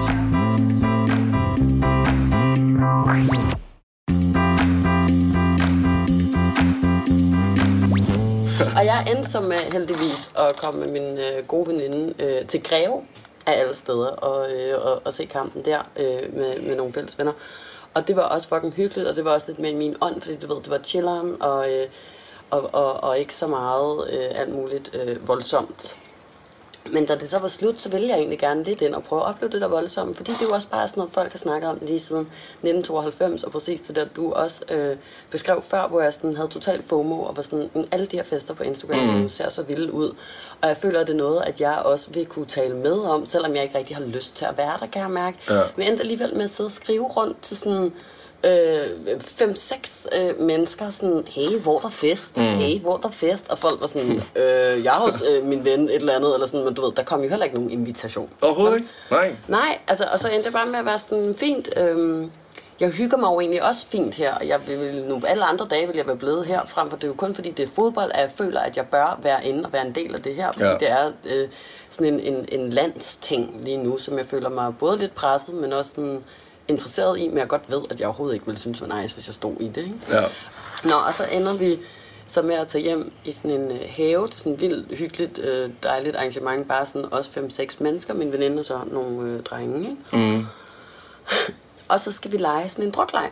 [8.77, 12.63] Og jeg endte som med heldigvis at komme med min øh, gode veninde øh, til
[12.63, 13.03] Greve
[13.47, 17.19] af alle steder og, øh, og, og se kampen der øh, med, med nogle fælles
[17.19, 17.33] venner.
[17.95, 20.21] Og det var også fucking hyggeligt, og det var også lidt med i min ånd,
[20.21, 21.87] fordi du ved, det var chilleren og, øh,
[22.51, 25.97] og, og, og ikke så meget øh, alt muligt øh, voldsomt.
[26.93, 29.23] Men da det så var slut, så ville jeg egentlig gerne lidt ind og prøve
[29.23, 31.39] at opleve det der voldsomme, fordi det er jo også bare sådan noget, folk har
[31.39, 34.97] snakket om lige siden 1992, og præcis det der, du også øh,
[35.31, 38.25] beskrev før, hvor jeg sådan havde total FOMO, og var sådan, "Mm, alle de her
[38.25, 39.29] fester på Instagram mm.
[39.29, 40.15] ser så vilde ud.
[40.61, 43.27] Og jeg føler, at det er noget, at jeg også vil kunne tale med om,
[43.27, 45.39] selvom jeg ikke rigtig har lyst til at være der, kan jeg mærke.
[45.51, 45.63] Ja.
[45.77, 47.93] Men endte alligevel med at sidde og skrive rundt til sådan
[48.45, 52.37] øh, fem-seks øh, mennesker sådan, hey, hvor er der fest?
[52.37, 52.43] Mm.
[52.43, 53.51] Hey, hvor er der fest?
[53.51, 56.47] Og folk var sådan, øh, jeg er hos øh, min ven et eller andet, eller
[56.47, 58.31] sådan, men du ved, der kom jo heller ikke nogen invitation.
[58.43, 58.89] Overhovedet ikke?
[59.11, 59.35] Nej.
[59.49, 61.69] Nej, altså, og så endte det bare med at være sådan fint.
[61.77, 62.31] Øhm,
[62.81, 65.87] jeg hygger mig jo egentlig også fint her, og jeg vil, nu alle andre dage
[65.87, 68.11] vil jeg være blevet her, frem for det er jo kun fordi det er fodbold,
[68.15, 70.53] at jeg føler, at jeg bør være inde og være en del af det her,
[70.53, 70.77] fordi ja.
[70.79, 71.49] det er øh,
[71.91, 75.73] sådan en, en, en landsting lige nu, som jeg føler mig både lidt presset, men
[75.73, 76.25] også sådan
[76.71, 79.27] interesseret i, men jeg godt ved, at jeg overhovedet ikke ville synes var nice, hvis
[79.27, 79.85] jeg stod i det.
[79.85, 79.99] Ikke?
[80.11, 80.25] Ja.
[80.85, 81.79] Nå, og så ender vi
[82.27, 84.23] så med at tage hjem i sådan en øh, have.
[84.23, 86.69] Er sådan et vildt, hyggeligt, øh, dejligt arrangement.
[86.69, 88.15] Bare sådan også 5-6 mennesker.
[88.15, 89.91] Min veninde og så nogle øh, drenge.
[89.91, 90.37] Ikke?
[90.37, 90.47] Mm.
[91.89, 93.31] Og så skal vi lege sådan en drukleg.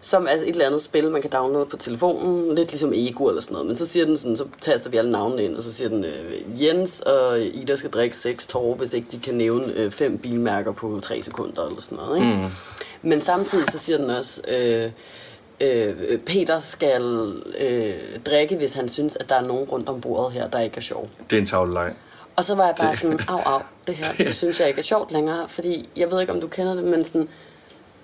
[0.00, 2.54] Som er et eller andet spil, man kan downloade på telefonen.
[2.54, 3.66] Lidt ligesom Ego eller sådan noget.
[3.66, 6.04] Men så siger den sådan, så taster vi alle navnene ind, og så siger den,
[6.04, 10.18] øh, Jens og Ida skal drikke 6 tårer, hvis ikke de kan nævne øh, fem
[10.18, 12.16] bilmærker på 3 sekunder eller sådan noget.
[12.20, 12.36] Ikke?
[12.36, 12.48] Mm.
[13.02, 14.90] Men samtidig så siger den også, øh,
[15.60, 17.94] øh, Peter skal øh,
[18.26, 20.80] drikke, hvis han synes, at der er nogen rundt om bordet her, der ikke er
[20.80, 21.08] sjov.
[21.30, 21.92] Det er en tavleleg.
[22.36, 24.84] Og så var jeg bare sådan, au, au, det her, det synes jeg ikke er
[24.84, 27.28] sjovt længere, fordi jeg ved ikke, om du kender det, men sådan,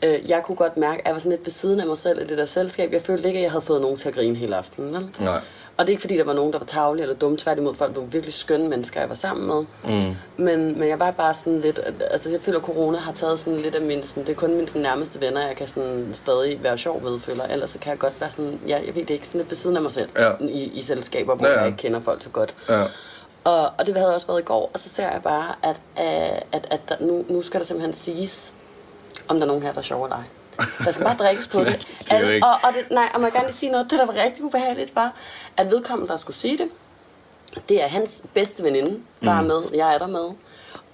[0.02, 2.22] øh, jeg kunne godt mærke, at jeg var sådan lidt ved siden af mig selv
[2.22, 2.92] i det der selskab.
[2.92, 5.10] Jeg følte ikke, at jeg havde fået nogen til at grine hele aftenen, vel?
[5.20, 5.40] Nej.
[5.76, 7.36] Og det er ikke fordi, der var nogen, der var tavlige eller dumme.
[7.36, 9.64] Tværtimod, folk var virkelig skønne mennesker, jeg var sammen med.
[9.84, 10.16] Mm.
[10.36, 11.80] Men, men jeg var bare sådan lidt...
[12.10, 14.06] Altså, jeg føler, at corona har taget sådan lidt af min...
[14.06, 17.20] Sådan, det er kun mine sådan, nærmeste venner, jeg kan sådan, stadig være sjov ved,
[17.20, 17.44] føler.
[17.44, 18.60] Ellers så kan jeg godt være sådan...
[18.68, 20.08] Ja, jeg ved det ikke, sådan lidt ved siden af mig selv.
[20.18, 20.32] Ja.
[20.40, 22.54] I, I selskaber, hvor Ja, ja, jeg ikke kender folk så godt.
[22.68, 22.84] Ja.
[23.44, 26.42] Og, og det havde også været i går, og så ser jeg bare, at, at,
[26.52, 28.52] at, at der, nu, nu skal der simpelthen siges,
[29.28, 30.22] om der er nogen her, der er sjov eller ej.
[30.84, 31.88] Der skal bare drikkes på det.
[32.10, 34.14] Det og, og det, nej, og man kan gerne lige sige noget, det der var
[34.14, 35.12] rigtig ubehageligt, var,
[35.56, 36.68] at vedkommende, der skulle sige det,
[37.68, 38.90] det er hans bedste veninde,
[39.22, 39.50] der Mm.
[39.50, 40.30] er med, jeg er der med.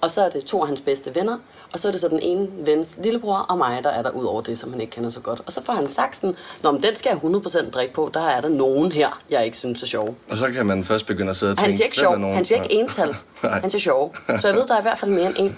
[0.01, 1.37] Og så er det to af hans bedste venner,
[1.73, 4.25] og så er det så den ene vens lillebror og mig, der er der ud
[4.25, 5.41] over det, som han ikke kender så godt.
[5.45, 8.41] Og så får han sådan, Nå, men den skal jeg 100% drikke på, der er
[8.41, 10.15] der nogen her, jeg ikke synes er sjov.
[10.29, 11.67] Og så kan man først begynde at sidde og tænke...
[11.67, 12.17] Han siger ikke "Hvem er sjov.
[12.19, 13.15] nogen?" Han siger ikke ental.
[13.61, 14.15] Han siger sjov.
[14.41, 15.55] Så jeg ved, der er i hvert fald mere end en.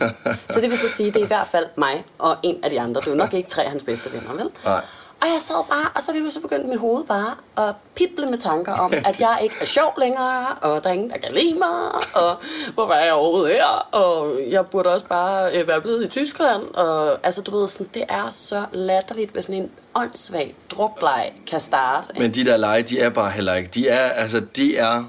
[0.49, 2.81] Så det vil så sige, det er i hvert fald mig og en af de
[2.81, 3.01] andre.
[3.01, 4.49] Det er jo nok ikke tre af hans bedste venner, vel?
[4.65, 4.81] Nej.
[5.23, 7.35] Og jeg sad bare, og så lige så begyndte mit hoved bare
[7.67, 11.09] at pible med tanker om, at jeg ikke er sjov længere, og der er ingen,
[11.09, 12.35] der kan lide mig, og
[12.73, 16.63] hvorfor er jeg overhovedet her, og jeg burde også bare øh, være blevet i Tyskland,
[16.73, 21.59] og altså du ved, sådan, det er så latterligt, hvis sådan en åndssvag drukleg kan
[21.59, 22.07] starte.
[22.09, 22.21] ikke?
[22.21, 23.69] Men de der lege, de er bare heller ikke.
[23.73, 25.03] De er, altså, de er...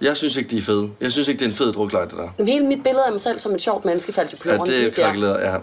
[0.00, 0.90] Jeg synes ikke, de er fede.
[1.00, 2.28] Jeg synes ikke, det er en fed drukleg, det der.
[2.38, 4.54] Jamen, hele mit billede af mig selv som et sjovt menneske faldt jo på Ja,
[4.54, 4.72] jorden.
[4.72, 5.02] det er lige der.
[5.02, 5.54] krakkeleret, ja.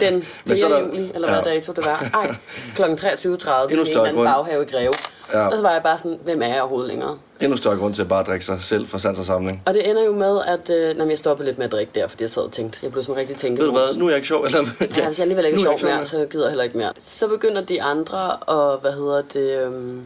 [0.00, 0.22] Den 4.
[0.44, 1.54] Men så er der- juli, eller hvad ja.
[1.54, 2.10] dato det var.
[2.14, 2.34] Ej,
[2.76, 2.82] kl.
[2.82, 4.92] 23.30 i en eller anden baghave i Greve.
[5.32, 5.46] Ja.
[5.46, 7.18] Og så var jeg bare sådan, hvem er jeg overhovedet længere?
[7.40, 9.62] Endnu større grund til at bare drikke sig selv for sans og samling.
[9.66, 12.08] Og det ender jo med, at øh, men jeg stoppede lidt med at drikke der,
[12.08, 13.58] fordi jeg sad og tænkte, jeg blev sådan rigtig tænkt.
[13.60, 14.44] Ved du hvad, nu er jeg ikke sjov.
[14.44, 16.92] Eller, Ja, hvis jeg alligevel ikke er sjov mere, så gider jeg heller ikke mere.
[16.98, 20.00] Så begynder de andre at, hvad hedder det, øhm,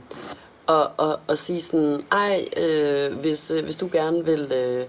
[0.69, 4.85] at, at, at sige sådan, ej, øh, hvis, øh, hvis du gerne vil, øh,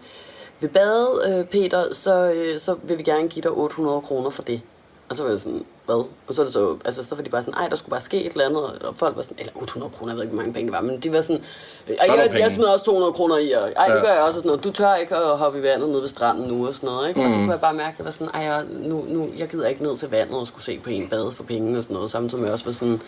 [0.60, 4.44] vil bade, øh, Peter, så, øh, så vil vi gerne give dig 800 kroner for
[4.44, 4.62] det.
[5.10, 5.96] Og så var jeg sådan, hvad?
[5.96, 8.02] Og så er det så, altså så var de bare sådan, ej, der skulle bare
[8.02, 10.42] ske et eller andet, og folk var sådan, eller 800 kroner, jeg ved ikke, hvor
[10.42, 11.44] mange penge det var, men de var sådan,
[11.88, 12.44] ej, jeg, penge.
[12.44, 14.64] jeg smider også 200 kroner i, og ej, det gør jeg også, og sådan noget.
[14.64, 17.20] Du tør ikke at hoppe i vandet nede ved stranden nu, og sådan noget, ikke?
[17.22, 17.32] Og Mm.
[17.34, 19.68] så kunne jeg bare mærke, at jeg var sådan, ej, jeg, nu, nu, jeg gider
[19.68, 22.12] ikke ned til vandet og skulle se på en bade for penge og sådan noget,
[22.12, 23.02] samtidig med jeg også var sådan,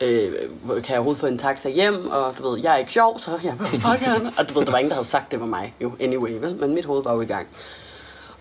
[0.00, 0.32] øh,
[0.66, 3.38] kan jeg overhovedet få en taxa hjem, og du ved, jeg er ikke sjov, så
[3.44, 4.32] jeg vil bare gerne.
[4.38, 6.56] Og du ved, der var ingen, der havde sagt, det var mig, jo, anyway, vel?
[6.56, 7.46] Men mit hoved var jo i gang.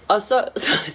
[0.07, 0.91] Og så, så,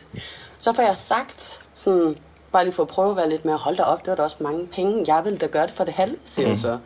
[0.58, 2.16] så får jeg sagt, sådan,
[2.52, 4.22] bare lige for at prøve at være lidt mere, hold da op, det var da
[4.22, 6.78] også mange penge, jeg ville da gøre det for det halve, siger jeg så.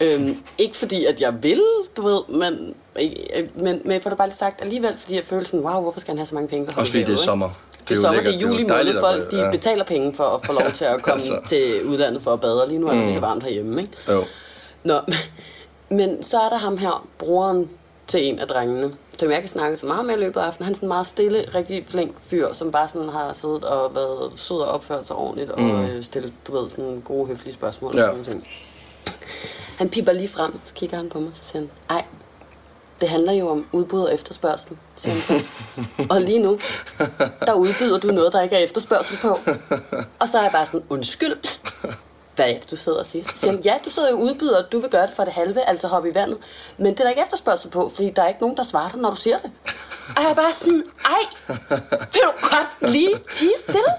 [0.00, 1.62] Øhm, ikke fordi, at jeg vil,
[1.96, 5.24] du ved, men, øh, men, men jeg får det bare lige sagt alligevel, fordi jeg
[5.24, 6.68] føler sådan, wow, hvorfor skal han have så mange penge?
[6.76, 7.50] Også fordi det er sommer.
[7.88, 9.00] Det er sommer, det er juli måned.
[9.00, 9.50] Folk de ja.
[9.50, 11.40] betaler penge for at få lov til at komme Altså.
[11.46, 13.92] til udlandet for at bade, og lige nu er det lige så varmt herhjemme, ikke?
[14.08, 14.24] Jo.
[14.84, 15.00] Nå,
[15.98, 17.70] men så er der ham her, broren
[18.06, 20.64] til en af drengene, som jeg kan snakke så meget med i løbet af aftenen.
[20.64, 23.94] Han er sådan en meget stille, rigtig flink fyr, som bare sådan har siddet og
[23.94, 26.02] været sød og opført sig ordentligt, og mm.
[26.02, 27.96] stillet, du ved, sådan gode, høflige spørgsmål.
[27.96, 28.08] Ja.
[28.08, 28.48] Og sådan ting.
[29.78, 32.04] Han piper lige frem, så kigger han på mig, så siger han, ej,
[33.00, 34.78] det handler jo om udbud og efterspørgsel.
[36.10, 36.58] og lige nu,
[37.46, 39.38] der udbyder du noget, der ikke er efterspørgsel på.
[40.18, 41.36] Og så er jeg bare sådan, undskyld,
[42.36, 43.24] hvad er det, du sidder og siger?
[43.24, 45.24] Så siger han, ja, du sidder jo og udbyder, og du vil gøre det for
[45.24, 46.38] det halve, altså hoppe i vandet.
[46.76, 49.00] Men det er der ikke efterspørgsel på, fordi der er ikke nogen, der svarer dig,
[49.00, 49.50] når du siger det.
[50.16, 51.22] Og jeg er bare sådan, ej,
[51.88, 53.92] vil du godt lige tige stille?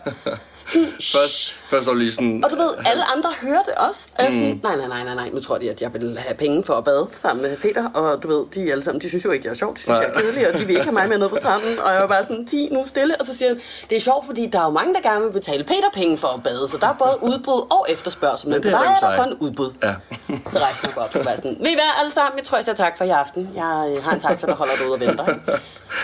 [1.01, 2.43] Først, først var du lige sådan...
[2.43, 3.99] og du ved, alle andre hører det også.
[4.17, 6.17] Og jeg er sådan, nej, nej, nej, nej, nej, nu tror de, at jeg vil
[6.19, 7.89] have penge for at bade sammen med Peter.
[7.89, 9.75] Og du ved, de alle sammen, de synes jo ikke, jeg er sjov.
[9.75, 9.97] De synes, Nej.
[9.97, 11.79] jeg er kedelig, og de vil ikke have mig med nede på stranden.
[11.85, 13.15] Og jeg var bare sådan, 10 nu stille.
[13.21, 13.59] Og så siger han,
[13.89, 16.27] det er sjovt, fordi der er jo mange, der gerne vil betale Peter penge for
[16.27, 16.67] at bade.
[16.67, 18.49] Så der er både udbud og efterspørgsel.
[18.49, 19.71] Men det ja, er der er kun udbud.
[19.83, 19.93] Ja.
[20.53, 22.57] Så rejser jeg mig op, så var sådan, ved I hvad, alle sammen, jeg tror,
[22.57, 23.49] jeg siger tak for i aften.
[23.55, 23.65] Jeg
[24.01, 25.25] har en taxa, der holder derude og venter.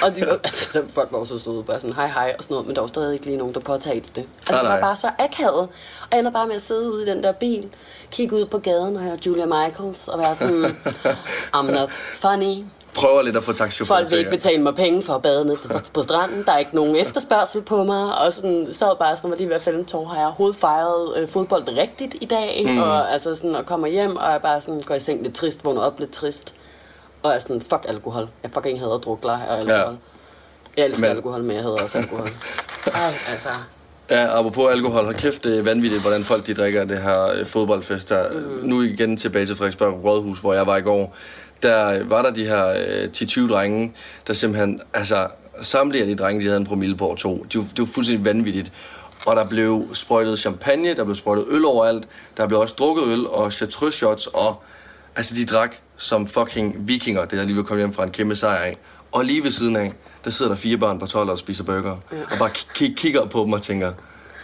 [0.04, 2.54] Og de, altså, så folk var jo så søde, bare sådan, hej hej og sådan
[2.54, 4.26] noget, men der var stadig ikke lige nogen, der påtalte det.
[4.40, 4.80] Altså, Nej, nej.
[4.86, 5.68] Bare så akavet.
[6.02, 7.70] Og jeg ender bare med at sidde ude i den der bil,
[8.12, 10.66] kigge ud på gaden og høre Julia Michaels, og være sådan,
[11.56, 12.64] I'm not funny.
[12.94, 15.58] Prøver lidt at få taxichaufføren Folk vil ikke betale mig penge for at bade nede
[15.58, 16.44] på, på stranden.
[16.46, 18.18] Der er ikke nogen efterspørgsel på mig.
[18.18, 20.06] Og sådan, sad bare sådan, var lige ved at fælde en tår.
[20.06, 22.66] Har jeg overhovedet fejret øh, fodbold rigtigt i dag?
[22.66, 22.78] Mm.
[22.78, 25.66] Og, altså sådan, og kommer hjem, og jeg bare sådan, går i seng lidt trist,
[25.66, 26.54] vågner op lidt trist.
[27.24, 28.30] Og er sådan, fuck alkohol.
[28.44, 29.94] Jeg fucking hader drukler og alkohol.
[30.78, 30.78] Ja.
[30.78, 31.18] Jeg elsker men...
[31.18, 32.30] alkohol, men jeg hader også alkohol.
[32.94, 33.50] Ej, altså.
[34.10, 37.46] Ja, apropos alkohol, hold kæft, det er vanvittigt, hvordan folk de drikker det her øh,
[37.46, 38.10] fodboldfest.
[38.10, 38.68] Der, mm.
[38.68, 41.16] Nu igen tilbage til Frederiksberg Rådhus, hvor jeg var i går.
[41.62, 43.94] Der var der de her øh, 10-20 drenge,
[44.28, 45.28] der simpelthen, altså
[45.62, 47.46] samtlige af de drenge, de havde en promille på over to.
[47.52, 48.72] Det var, det var fuldstændig vanvittigt.
[49.28, 53.28] Og der blev sprøjtet champagne, der blev sprøjtet øl overalt, der blev også drukket øl
[53.28, 54.64] og chartreuse shots, og
[55.16, 58.36] altså de drak som fucking vikinger, det er lige ved komme hjem fra en kæmpe
[58.36, 58.78] sejr af.
[59.12, 59.94] Og lige ved siden af,
[60.26, 62.18] der sidder der fire børn på 12 og spiser burger, ja.
[62.32, 63.94] og bare k- kigger på dem og tænker,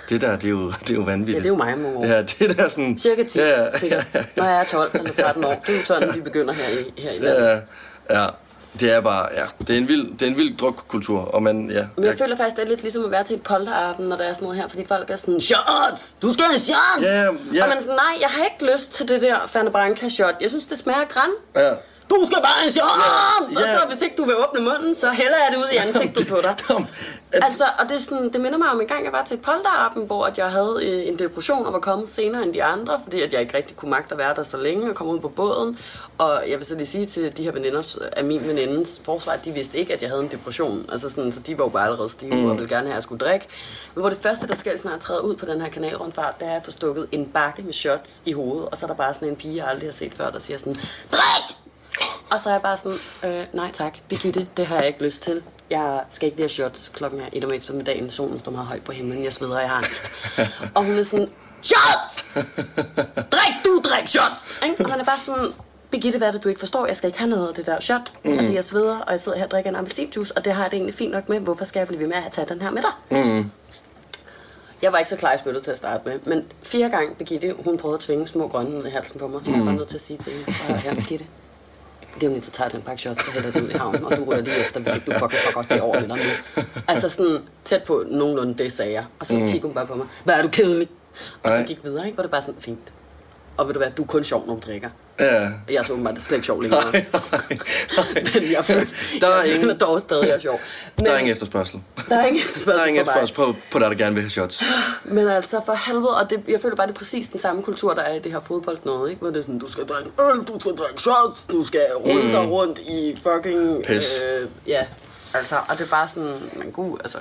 [0.09, 1.35] det der, det er jo, det er jo vanvittigt.
[1.35, 2.05] Ja, det er jo mig om nogle år.
[2.05, 2.97] Ja, det der sådan...
[2.99, 4.05] Cirka 10, ja, ja, ja, sikkert.
[4.37, 5.61] Når jeg er 12 eller 13 år.
[5.67, 7.61] Det er jo sådan, vi begynder her i, her i landet.
[8.09, 8.27] ja, ja,
[8.79, 11.71] det er bare, ja, det er en vild, det er en vild drukkultur, og man,
[11.71, 11.85] ja.
[11.95, 14.23] Men jeg føler faktisk, det er lidt ligesom at være til et polterarben, når der
[14.23, 16.15] er sådan noget her, fordi folk er sådan, shots!
[16.21, 17.01] Du skal have shots!
[17.01, 17.29] Ja, ja.
[17.63, 20.35] Og man er sådan, nej, jeg har ikke lyst til det der Fanta Branca shot.
[20.41, 21.29] Jeg synes, det smager græn.
[21.55, 21.71] ja.
[22.11, 23.59] Du skal bare have shots!
[23.61, 23.75] Ja, ja.
[23.75, 26.27] Og så hvis ikke du vil åbne munden, så hælder jeg det ud i ansigtet
[26.27, 26.55] på dig.
[27.33, 29.33] At- Altså, og det, er sådan, det minder mig om en gang, jeg var til
[29.35, 32.63] et polterarben, hvor at jeg havde øh, en depression og var kommet senere end de
[32.63, 35.13] andre, fordi at jeg ikke rigtig kunne magte at være der så længe og komme
[35.13, 35.77] ud på båden.
[36.17, 39.45] Og jeg vil så lige sige til de her veninder, af min venindens forsvar, at
[39.45, 40.85] de vidste ikke, at jeg havde en depression.
[40.91, 42.45] Altså sådan, så de var jo bare allerede stive mm.
[42.49, 43.47] og ville gerne have, at jeg skulle drikke.
[43.95, 46.45] Men hvor det første, der sker, når jeg træder ud på den her kanalrundfart, det
[46.45, 48.69] er, at jeg får stukket en bakke med shots i hovedet.
[48.69, 50.57] Og så er der bare sådan en pige, jeg aldrig har set før, der siger
[50.57, 50.75] sådan,
[51.11, 51.57] drik!
[52.31, 55.21] Og så er jeg bare sådan, øh, nej tak, Birgitte, det har jeg ikke lyst
[55.21, 55.43] til.
[55.69, 58.11] Jeg skal ikke lige have shots klokken er et om eftermiddagen.
[58.11, 59.23] Solen står meget højt på himlen.
[59.23, 60.11] Jeg sveder, jeg har angst.
[60.75, 61.29] og hun er sådan,
[61.61, 62.25] shots!
[63.31, 64.53] Drik du, drik shots!
[64.65, 64.83] Ikke?
[64.83, 65.47] Og man er bare sådan,
[65.91, 66.85] Birgitte, hvad er det, du ikke forstår?
[66.85, 68.11] Jeg skal ikke have noget af det der shot.
[68.23, 68.31] Mm.
[68.39, 70.71] Altså, jeg sveder, og jeg sidder her og drikker en appelsinjuice, og det har jeg
[70.71, 71.39] det egentlig fint nok med.
[71.39, 73.23] Hvorfor skal jeg blive ved med at tage den her med dig?
[73.25, 73.51] Mm.
[74.81, 77.55] Jeg var ikke så klar i spyttet til at starte med, men fire gange Birgitte,
[77.65, 79.87] hun prøvede at tvinge små grønne ned i halsen på mig, så jeg var nødt
[79.87, 81.25] til at sige til hende, "Prøv at høre, Birgitte,
[82.15, 84.03] det er jo lidt, så tager jeg den pakke shots, så hælder ud i havnen,
[84.05, 86.17] og du ruller lige efter, hvis ikke du fucking fuck også det over med dig
[86.17, 86.63] nu.
[86.87, 89.05] Altså sådan tæt på nogenlunde det sagde jeg.
[89.19, 89.39] Og så mm.
[89.39, 90.89] kiggede hun bare på mig, hvad er du kedelig?
[91.43, 91.61] Og Ej.
[91.61, 92.15] så gik vi videre, ikke?
[92.15, 92.91] Hvor det bare sådan, fint.
[93.57, 94.89] Og ved du hvad, du er kun sjov, når du drikker.
[95.19, 95.41] Ja.
[95.69, 96.81] Jeg er så åbenbart slet ikke sjov længere.
[98.13, 98.85] men jeg føler,
[99.21, 100.59] Der er jeg ingen- føler dog stadig, jeg er sjov.
[100.97, 101.81] Men, Der er ingen efterspørgsel.
[102.09, 104.29] der er ingen efterspørgsel Der er ingen efterspørgsel på, på dig, der gerne vil have
[104.29, 104.63] shots.
[105.05, 107.93] Men altså for helvede, og det, jeg føler bare, det er præcis den samme kultur,
[107.93, 109.19] der er i det her fodbold noget, ikke?
[109.21, 112.23] Hvor det er sådan, du skal drikke øl, du skal drikke shots, du skal rulle
[112.23, 112.29] mm.
[112.29, 113.83] dig rundt i fucking...
[113.85, 114.21] Pis.
[114.41, 114.85] Øh, ja,
[115.33, 117.17] altså, og det er bare sådan, men gud, altså...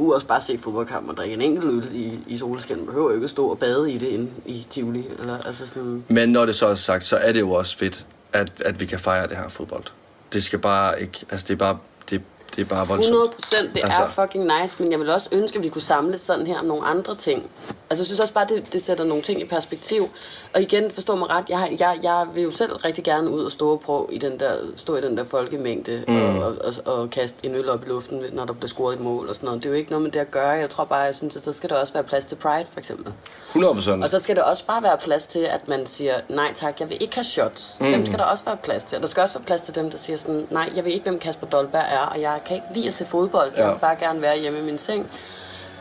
[0.00, 2.76] kunne også bare se fodboldkamp og drikke en enkelt øl i, i solskin.
[2.76, 5.04] Man behøver jo ikke stå og bade i det inde i Tivoli.
[5.18, 6.04] Eller, altså sådan.
[6.08, 8.86] Men når det så er sagt, så er det jo også fedt, at, at vi
[8.86, 9.84] kan fejre det her fodbold.
[10.32, 11.26] Det skal bare ikke...
[11.30, 11.78] Altså, det er bare,
[12.10, 12.22] det,
[12.56, 13.14] det er bare voldsomt.
[13.14, 15.82] 100 procent, det altså, er fucking nice, men jeg vil også ønske, at vi kunne
[15.82, 17.50] samle sådan her om nogle andre ting.
[17.90, 20.08] Altså, jeg synes også bare, det, det sætter nogle ting i perspektiv.
[20.54, 23.50] Og igen, forstå mig ret, jeg, jeg, jeg vil jo selv rigtig gerne ud og
[23.50, 26.16] stå og prøve i den der, stå i den der folkemængde mm.
[26.38, 26.54] og, og,
[26.86, 29.34] og, og, kaste en øl op i luften, når der bliver scoret et mål og
[29.34, 29.62] sådan noget.
[29.62, 30.48] Det er jo ikke noget med det at gøre.
[30.48, 32.78] Jeg tror bare, jeg synes, at så skal der også være plads til Pride, for
[32.80, 33.12] eksempel.
[33.48, 34.04] 100 procent.
[34.04, 36.88] Og så skal der også bare være plads til, at man siger, nej tak, jeg
[36.88, 37.76] vil ikke have shots.
[37.80, 37.86] Mm.
[37.86, 38.96] Dem skal der også være plads til.
[38.96, 41.04] Og der skal også være plads til dem, der siger sådan, nej, jeg ved ikke,
[41.04, 43.50] hvem Kasper Dolberg er, og jeg kan ikke lide at se fodbold.
[43.56, 43.70] Jeg Ja.
[43.70, 45.10] vil bare gerne være hjemme i min seng.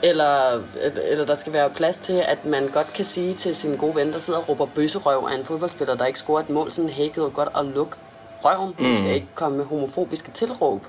[0.03, 0.61] Eller,
[1.09, 4.13] eller der skal være plads til, at man godt kan sige til sin gode ven,
[4.13, 7.23] der sidder og råber bøsserøv af en fodboldspiller, der ikke scorer et mål, sådan hækket
[7.23, 7.97] og godt og luk
[8.43, 8.75] røven.
[8.79, 8.85] Mm.
[8.85, 10.81] Du skal ikke komme med homofobiske tilråb.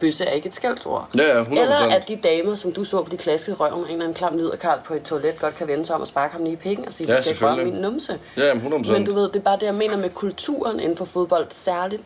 [0.00, 1.08] Bøsse er ikke et skældsord.
[1.16, 1.50] Ja, ja, 100%.
[1.60, 4.36] Eller at de damer, som du så på de klaskede røven, en eller anden klam
[4.36, 6.86] liderkarl på et toilet, godt kan vende sig om og sparke ham lige i pikken
[6.86, 8.18] og sige, Ja, du skal ikke røre min numse.
[8.36, 8.92] Ja, jamen, 100%.
[8.92, 12.02] Men du ved, det er bare det, jeg mener med kulturen inden for fodbold, særligt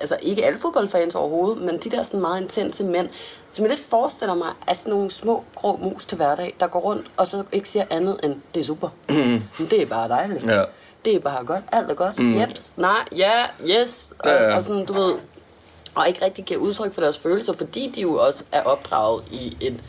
[0.00, 3.08] altså ikke alle fodboldfans overhovedet, men de der sådan meget intense mænd,
[3.52, 6.80] som jeg lidt forestiller mig, er sådan nogle små grå mus til hverdag, der går
[6.80, 8.88] rundt og så ikke siger andet end, det er super.
[9.08, 9.42] Mm.
[9.70, 10.46] Det er bare dejligt.
[10.46, 10.62] Ja.
[11.04, 11.62] Det er bare godt.
[11.72, 12.18] Alt er godt.
[12.18, 12.40] Mm.
[12.40, 12.70] Jeps.
[12.76, 13.04] Nej.
[13.16, 13.44] Ja.
[13.66, 14.10] Yes.
[14.18, 14.56] Og, Ja, ja.
[14.56, 15.14] og sådan, du ved,
[15.94, 19.56] og ikke rigtig giver udtryk for deres følelser, fordi de jo også er opdraget i
[19.60, 19.80] en,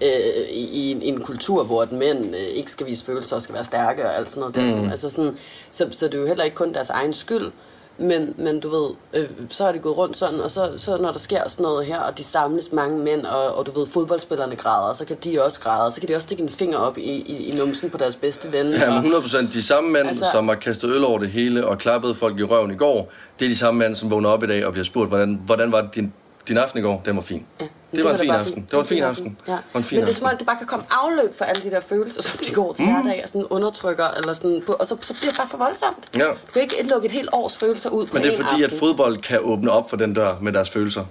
[0.00, 3.42] øh, i, i en, en kultur, hvor at mænd øh, ikke skal vise følelser og
[3.42, 4.54] skal være stærke og alt sådan noget.
[4.54, 4.82] Der.
[4.82, 4.90] Mm.
[4.90, 5.38] Altså sådan,
[5.70, 7.50] så, så det er jo heller ikke kun deres egen skyld,
[7.98, 11.12] men, men du ved, øh, så er det gået rundt sådan, og så, så når
[11.12, 14.56] der sker sådan noget her, og de samles mange mænd, og, og du ved, fodboldspillerne
[14.56, 17.02] græder, så kan de også græde, så kan de også stikke en finger op i,
[17.02, 18.66] i, i numsen på deres bedste ven.
[18.72, 19.52] Ja, men og- 100 procent.
[19.52, 22.38] De samme mænd, Altså- altså, som har kastet øl over det hele og klappet folk
[22.40, 24.72] i røven i går, det er de samme mænd, som vågner op i dag og
[24.72, 26.12] bliver spurgt, hvordan, hvordan var din,
[26.48, 27.02] din aften i går?
[27.04, 27.46] Den var fin.
[27.60, 28.54] Ja, det, var en fin aften.
[28.54, 28.70] fint.
[28.70, 29.38] Det var en fin aften.
[29.46, 29.52] Ja.
[29.52, 30.38] Det var en fin Men det er som om, aften.
[30.38, 32.92] det bare kan komme afløb for alle de der følelser, som de går til mm.
[32.92, 36.08] hverdag, og sådan undertrykker, eller sådan, og så, så bliver det bare for voldsomt.
[36.16, 36.24] Ja.
[36.24, 38.64] Du kan ikke lukke et helt års følelser ud på Men det er fordi, at
[38.64, 38.78] aften.
[38.78, 41.04] fodbold kan åbne op for den dør med deres følelser.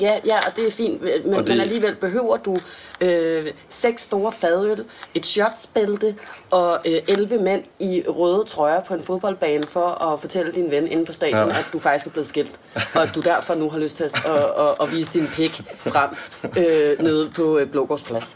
[0.00, 1.46] Ja, ja, og det er fint, men, Og det...
[1.46, 2.58] det- men alligevel behøver du
[3.00, 4.84] øh, seks store fadøl,
[5.14, 6.14] et shotsbælte
[6.50, 10.86] og øh, 11 mænd i røde trøjer på en fodboldbane for at fortælle din ven
[10.88, 11.58] inde på stadion, Ja.
[11.58, 12.60] at du faktisk er blevet skilt,
[12.94, 15.62] og at du derfor nu har lyst til at, at, at, at vise din pik
[15.78, 16.10] frem
[16.58, 18.34] øh, nede på øh, Blågårdsplads.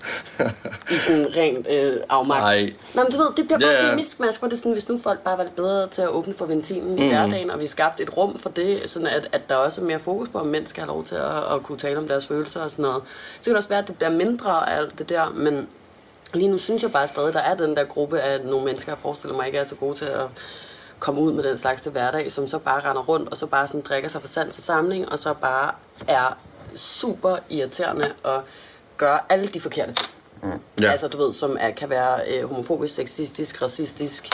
[0.90, 2.42] I sådan rent øh, afmagt.
[2.42, 2.72] Ej.
[2.94, 3.88] Nå, men du ved, det bliver bare yeah.
[3.90, 3.94] ja.
[3.94, 6.34] miskmask, hvor det er sådan, hvis nu folk bare var lidt bedre til at åbne
[6.34, 9.56] for ventilen i hverdagen, og vi skabte et rum for det, sådan at, at der
[9.56, 11.98] også er mere fokus på, at mænd skal have lov til at, at kunne tale
[11.98, 13.02] om deres følelser og sådan noget.
[13.40, 15.68] Så kan det også være, at det bliver mindre af alt det der, men
[16.34, 18.98] lige nu synes jeg bare stadig, der er den der gruppe af nogle mennesker, jeg
[18.98, 20.26] forestiller mig ikke er så gode til at
[20.98, 23.66] komme ud med den slags til hverdag, som så bare render rundt, og så bare
[23.66, 25.74] sådan drikker sig for sans og samling, og så bare
[26.08, 26.38] er
[26.76, 28.42] super irriterende og
[28.96, 30.10] gør alle de forkerte ting.
[30.80, 30.90] Ja.
[30.90, 34.28] Altså, du ved, som er, kan være øh, homofobisk, sexistisk, racistisk,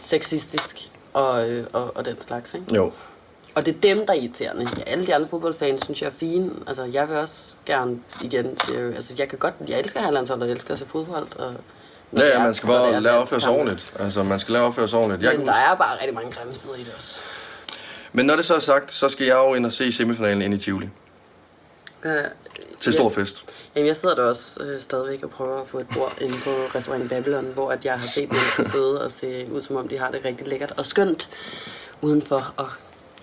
[0.00, 2.74] sexistisk og, øh, og, og den slags, ikke?
[2.74, 2.92] Jo.
[3.54, 4.68] Og det er dem, der er irriterende.
[4.78, 6.50] Ja, alle de andre fodboldfans synes jeg er fine.
[6.66, 8.74] Altså, jeg vil også gerne igen til...
[8.96, 9.54] Altså, jeg kan godt...
[9.68, 11.36] Jeg elsker herlandshold, og jeg elsker at se fodbold.
[11.38, 11.54] Og,
[12.16, 13.92] Ja, ja, man skal bare at opføre sig ordentligt.
[13.98, 15.22] Altså, man skal at opføre sig ordentligt.
[15.22, 15.62] Jeg Men der huske.
[15.64, 17.20] er bare rigtig mange grimme steder i det også.
[18.12, 20.54] Men når det så er sagt, så skal jeg jo ind og se semifinalen ind
[20.54, 20.88] i Tivoli.
[22.04, 22.12] Øh,
[22.80, 23.44] Til stor fest.
[23.74, 26.50] Jamen, jeg sidder der også øh, stadigvæk og prøver at få et bord inde på
[26.74, 29.98] restaurant Babylon, hvor at jeg har set mennesker sidde og se ud, som om de
[29.98, 31.28] har det rigtig lækkert og skønt
[32.02, 32.68] udenfor og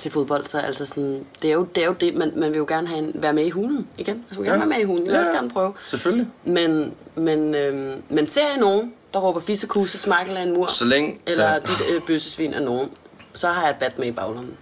[0.01, 0.45] til fodbold.
[0.45, 2.87] Så altså sådan, det er jo det, er jo det man, man vil jo gerne
[2.87, 4.23] have en, være med i hulen igen.
[4.27, 4.67] Altså, vil gerne Ja.
[4.67, 5.05] være med i hulen.
[5.05, 5.73] Jeg vil Ja, også gerne prøve.
[5.87, 6.27] Selvfølgelig.
[6.43, 10.85] Men, men, øhm, men ser jeg nogen, der råber fissekuse, smakkel af en mur, Så
[10.85, 11.59] længe, eller ja.
[11.59, 12.89] dit øh, bøssesvin af nogen,
[13.33, 14.57] så har jeg et bat med i baglommen.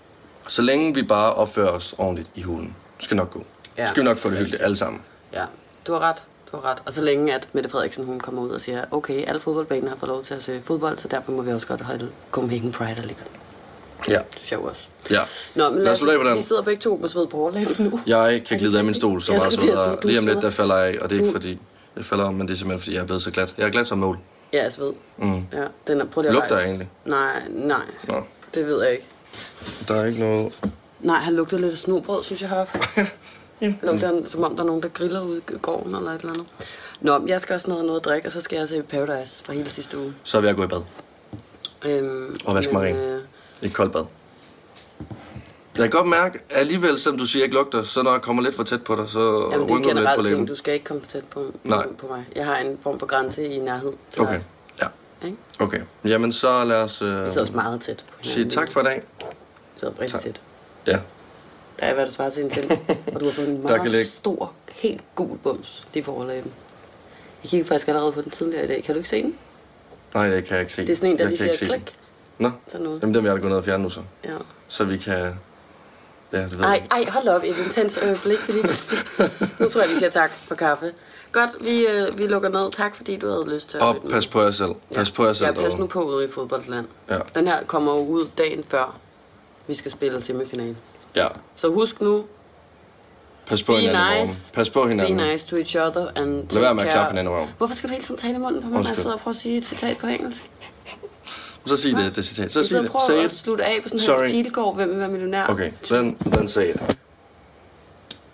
[0.48, 3.44] så længe vi bare opfører os ordentligt i hulen, skal nok gå.
[3.78, 3.88] Ja.
[3.88, 5.02] Skal vi nok få det hyggeligt alle sammen.
[5.34, 5.44] Ja,
[5.88, 6.24] du har ret.
[6.52, 6.78] Du har ret.
[6.86, 9.96] Og så længe at Mette Frederiksen hun kommer ud og siger, okay, alle fodboldbaner har
[9.98, 12.96] fået lov til at se fodbold, så derfor må vi også godt holde Copenhagen Pride
[12.98, 13.26] alligevel.
[14.08, 14.14] Ja.
[14.18, 14.88] Det synes jeg også.
[15.12, 15.22] Ja.
[15.56, 16.38] Nå, men Lad lad os slutte af på den.
[16.38, 18.00] vi sidder begge to med sved på overlæben nu.
[18.08, 20.76] Jeg kan glide af min stol, så Jeg meget du Lige om lidt, der falder
[20.78, 21.60] jeg af, og det er ikke fordi,
[21.96, 23.54] jeg falder om, men det er simpelthen fordi, jeg er blevet så glat.
[23.58, 24.18] Jeg er glat som mål.
[24.54, 24.92] Ja, jeg sved.
[25.18, 25.44] Mm.
[25.54, 26.90] Ja, den er, prøv lige at Lugter jeg egentlig?
[27.06, 27.82] Nej, nej.
[28.08, 28.22] Nå.
[28.54, 29.06] Det ved jeg ikke.
[29.88, 30.54] Der er ikke noget...
[31.00, 32.80] Nej, han lugter lidt af snobrød, synes jeg heroppe.
[33.62, 33.74] ja.
[33.84, 36.34] Lugter han, som om der er nogen, der griller ude i gården eller et eller
[36.34, 36.46] andet.
[37.02, 39.54] Nå, jeg skal også noget, noget at drikke, og så skal jeg se Paradise fra
[39.54, 40.14] hele sidste uge.
[40.24, 40.82] Så er vi at gå i bad.
[41.86, 42.96] Øhm, Og vaske mig ren.
[42.96, 43.22] øh,
[43.62, 44.06] Et koldt bad.
[45.76, 48.12] Jeg kan godt mærke, at alligevel, selvom du siger, at jeg ikke lugter, så når
[48.12, 49.20] jeg kommer lidt for tæt på dig, så
[49.52, 50.46] Jamen, det er rynker du lidt på læben.
[50.46, 51.88] Du skal ikke komme for tæt på, Nej.
[51.98, 52.26] på mig.
[52.36, 54.44] Jeg har en form for grænse i nærhed til Okay, dig.
[55.22, 55.28] ja.
[55.28, 55.38] Ikke?
[55.60, 55.82] Okay.
[56.06, 58.06] Jamen, så lad os øh, Vi sidder også meget tæt.
[58.08, 59.04] på sige tak for i dag.
[59.20, 60.22] Vi sidder rigtig Tak.
[60.22, 60.42] tæt.
[60.88, 60.92] Ja.
[61.80, 62.72] Der er, hvad der svarer til en tænd.
[63.14, 66.52] og du har fået en meget stor, helt gul bums lige på overlæben.
[67.44, 68.84] Jeg kiggede faktisk allerede på den tidligere i dag.
[68.84, 69.36] Kan du ikke se den?
[70.14, 70.82] Nej, det kan jeg ikke se.
[70.82, 71.96] Det er sådan en, der jeg lige siger klik.
[72.40, 73.02] Nå, Sådan noget.
[73.02, 74.02] jamen dem vil jeg da gå ned og fjerne nu så.
[74.24, 74.30] Ja.
[74.68, 75.40] Så vi kan...
[76.34, 76.88] Ja, det ved Ej, jeg.
[76.92, 77.44] ej, hold op.
[77.44, 78.48] Et intens øjeblik.
[78.48, 78.64] Lige...
[79.60, 80.94] nu tror jeg, vi siger tak for kaffe.
[81.32, 82.72] Godt, vi, øh, vi lukker ned.
[82.72, 84.72] Tak, fordi du havde lyst til at Og pas på jer selv.
[84.96, 85.48] Pas på jer selv.
[85.48, 86.86] Ja, pas nu på ude i fodboldland.
[87.10, 87.18] Ja.
[87.36, 88.98] Den her kommer jo ud dagen før,
[89.68, 90.78] vi skal spille semifinalen.
[91.16, 91.28] Ja.
[91.56, 92.24] Så husk nu,
[93.48, 94.42] Pas på Be hinanden nice.
[94.54, 95.18] Pas på be hinanden.
[95.32, 97.48] nice to each other and Lad være med at klappe hinanden i.
[97.58, 99.36] Hvorfor skal du hele tiden tale i munden på mig, når jeg sidder og prøver
[99.36, 100.50] at sige et citat på engelsk?
[101.66, 102.52] Så sig det, det citat.
[102.52, 102.92] Så sig det.
[103.08, 103.32] Say at it.
[103.32, 104.30] slutte af på sådan Sorry.
[104.30, 105.46] her hvem vil være millionær.
[105.48, 106.98] Okay, then, then say it.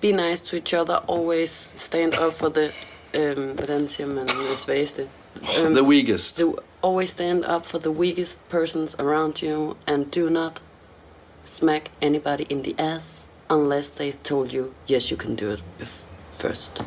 [0.02, 2.72] Be nice to each other, always stand up for the,
[3.14, 5.08] øhm, hvordan siger man, det svageste.
[5.42, 6.36] Oh, øhm, The weakest.
[6.36, 10.62] the, always stand up for the weakest persons around you and do not
[11.46, 13.04] smack anybody in the ass
[13.50, 15.64] unless they told you, yes, you can do it
[16.34, 16.82] first.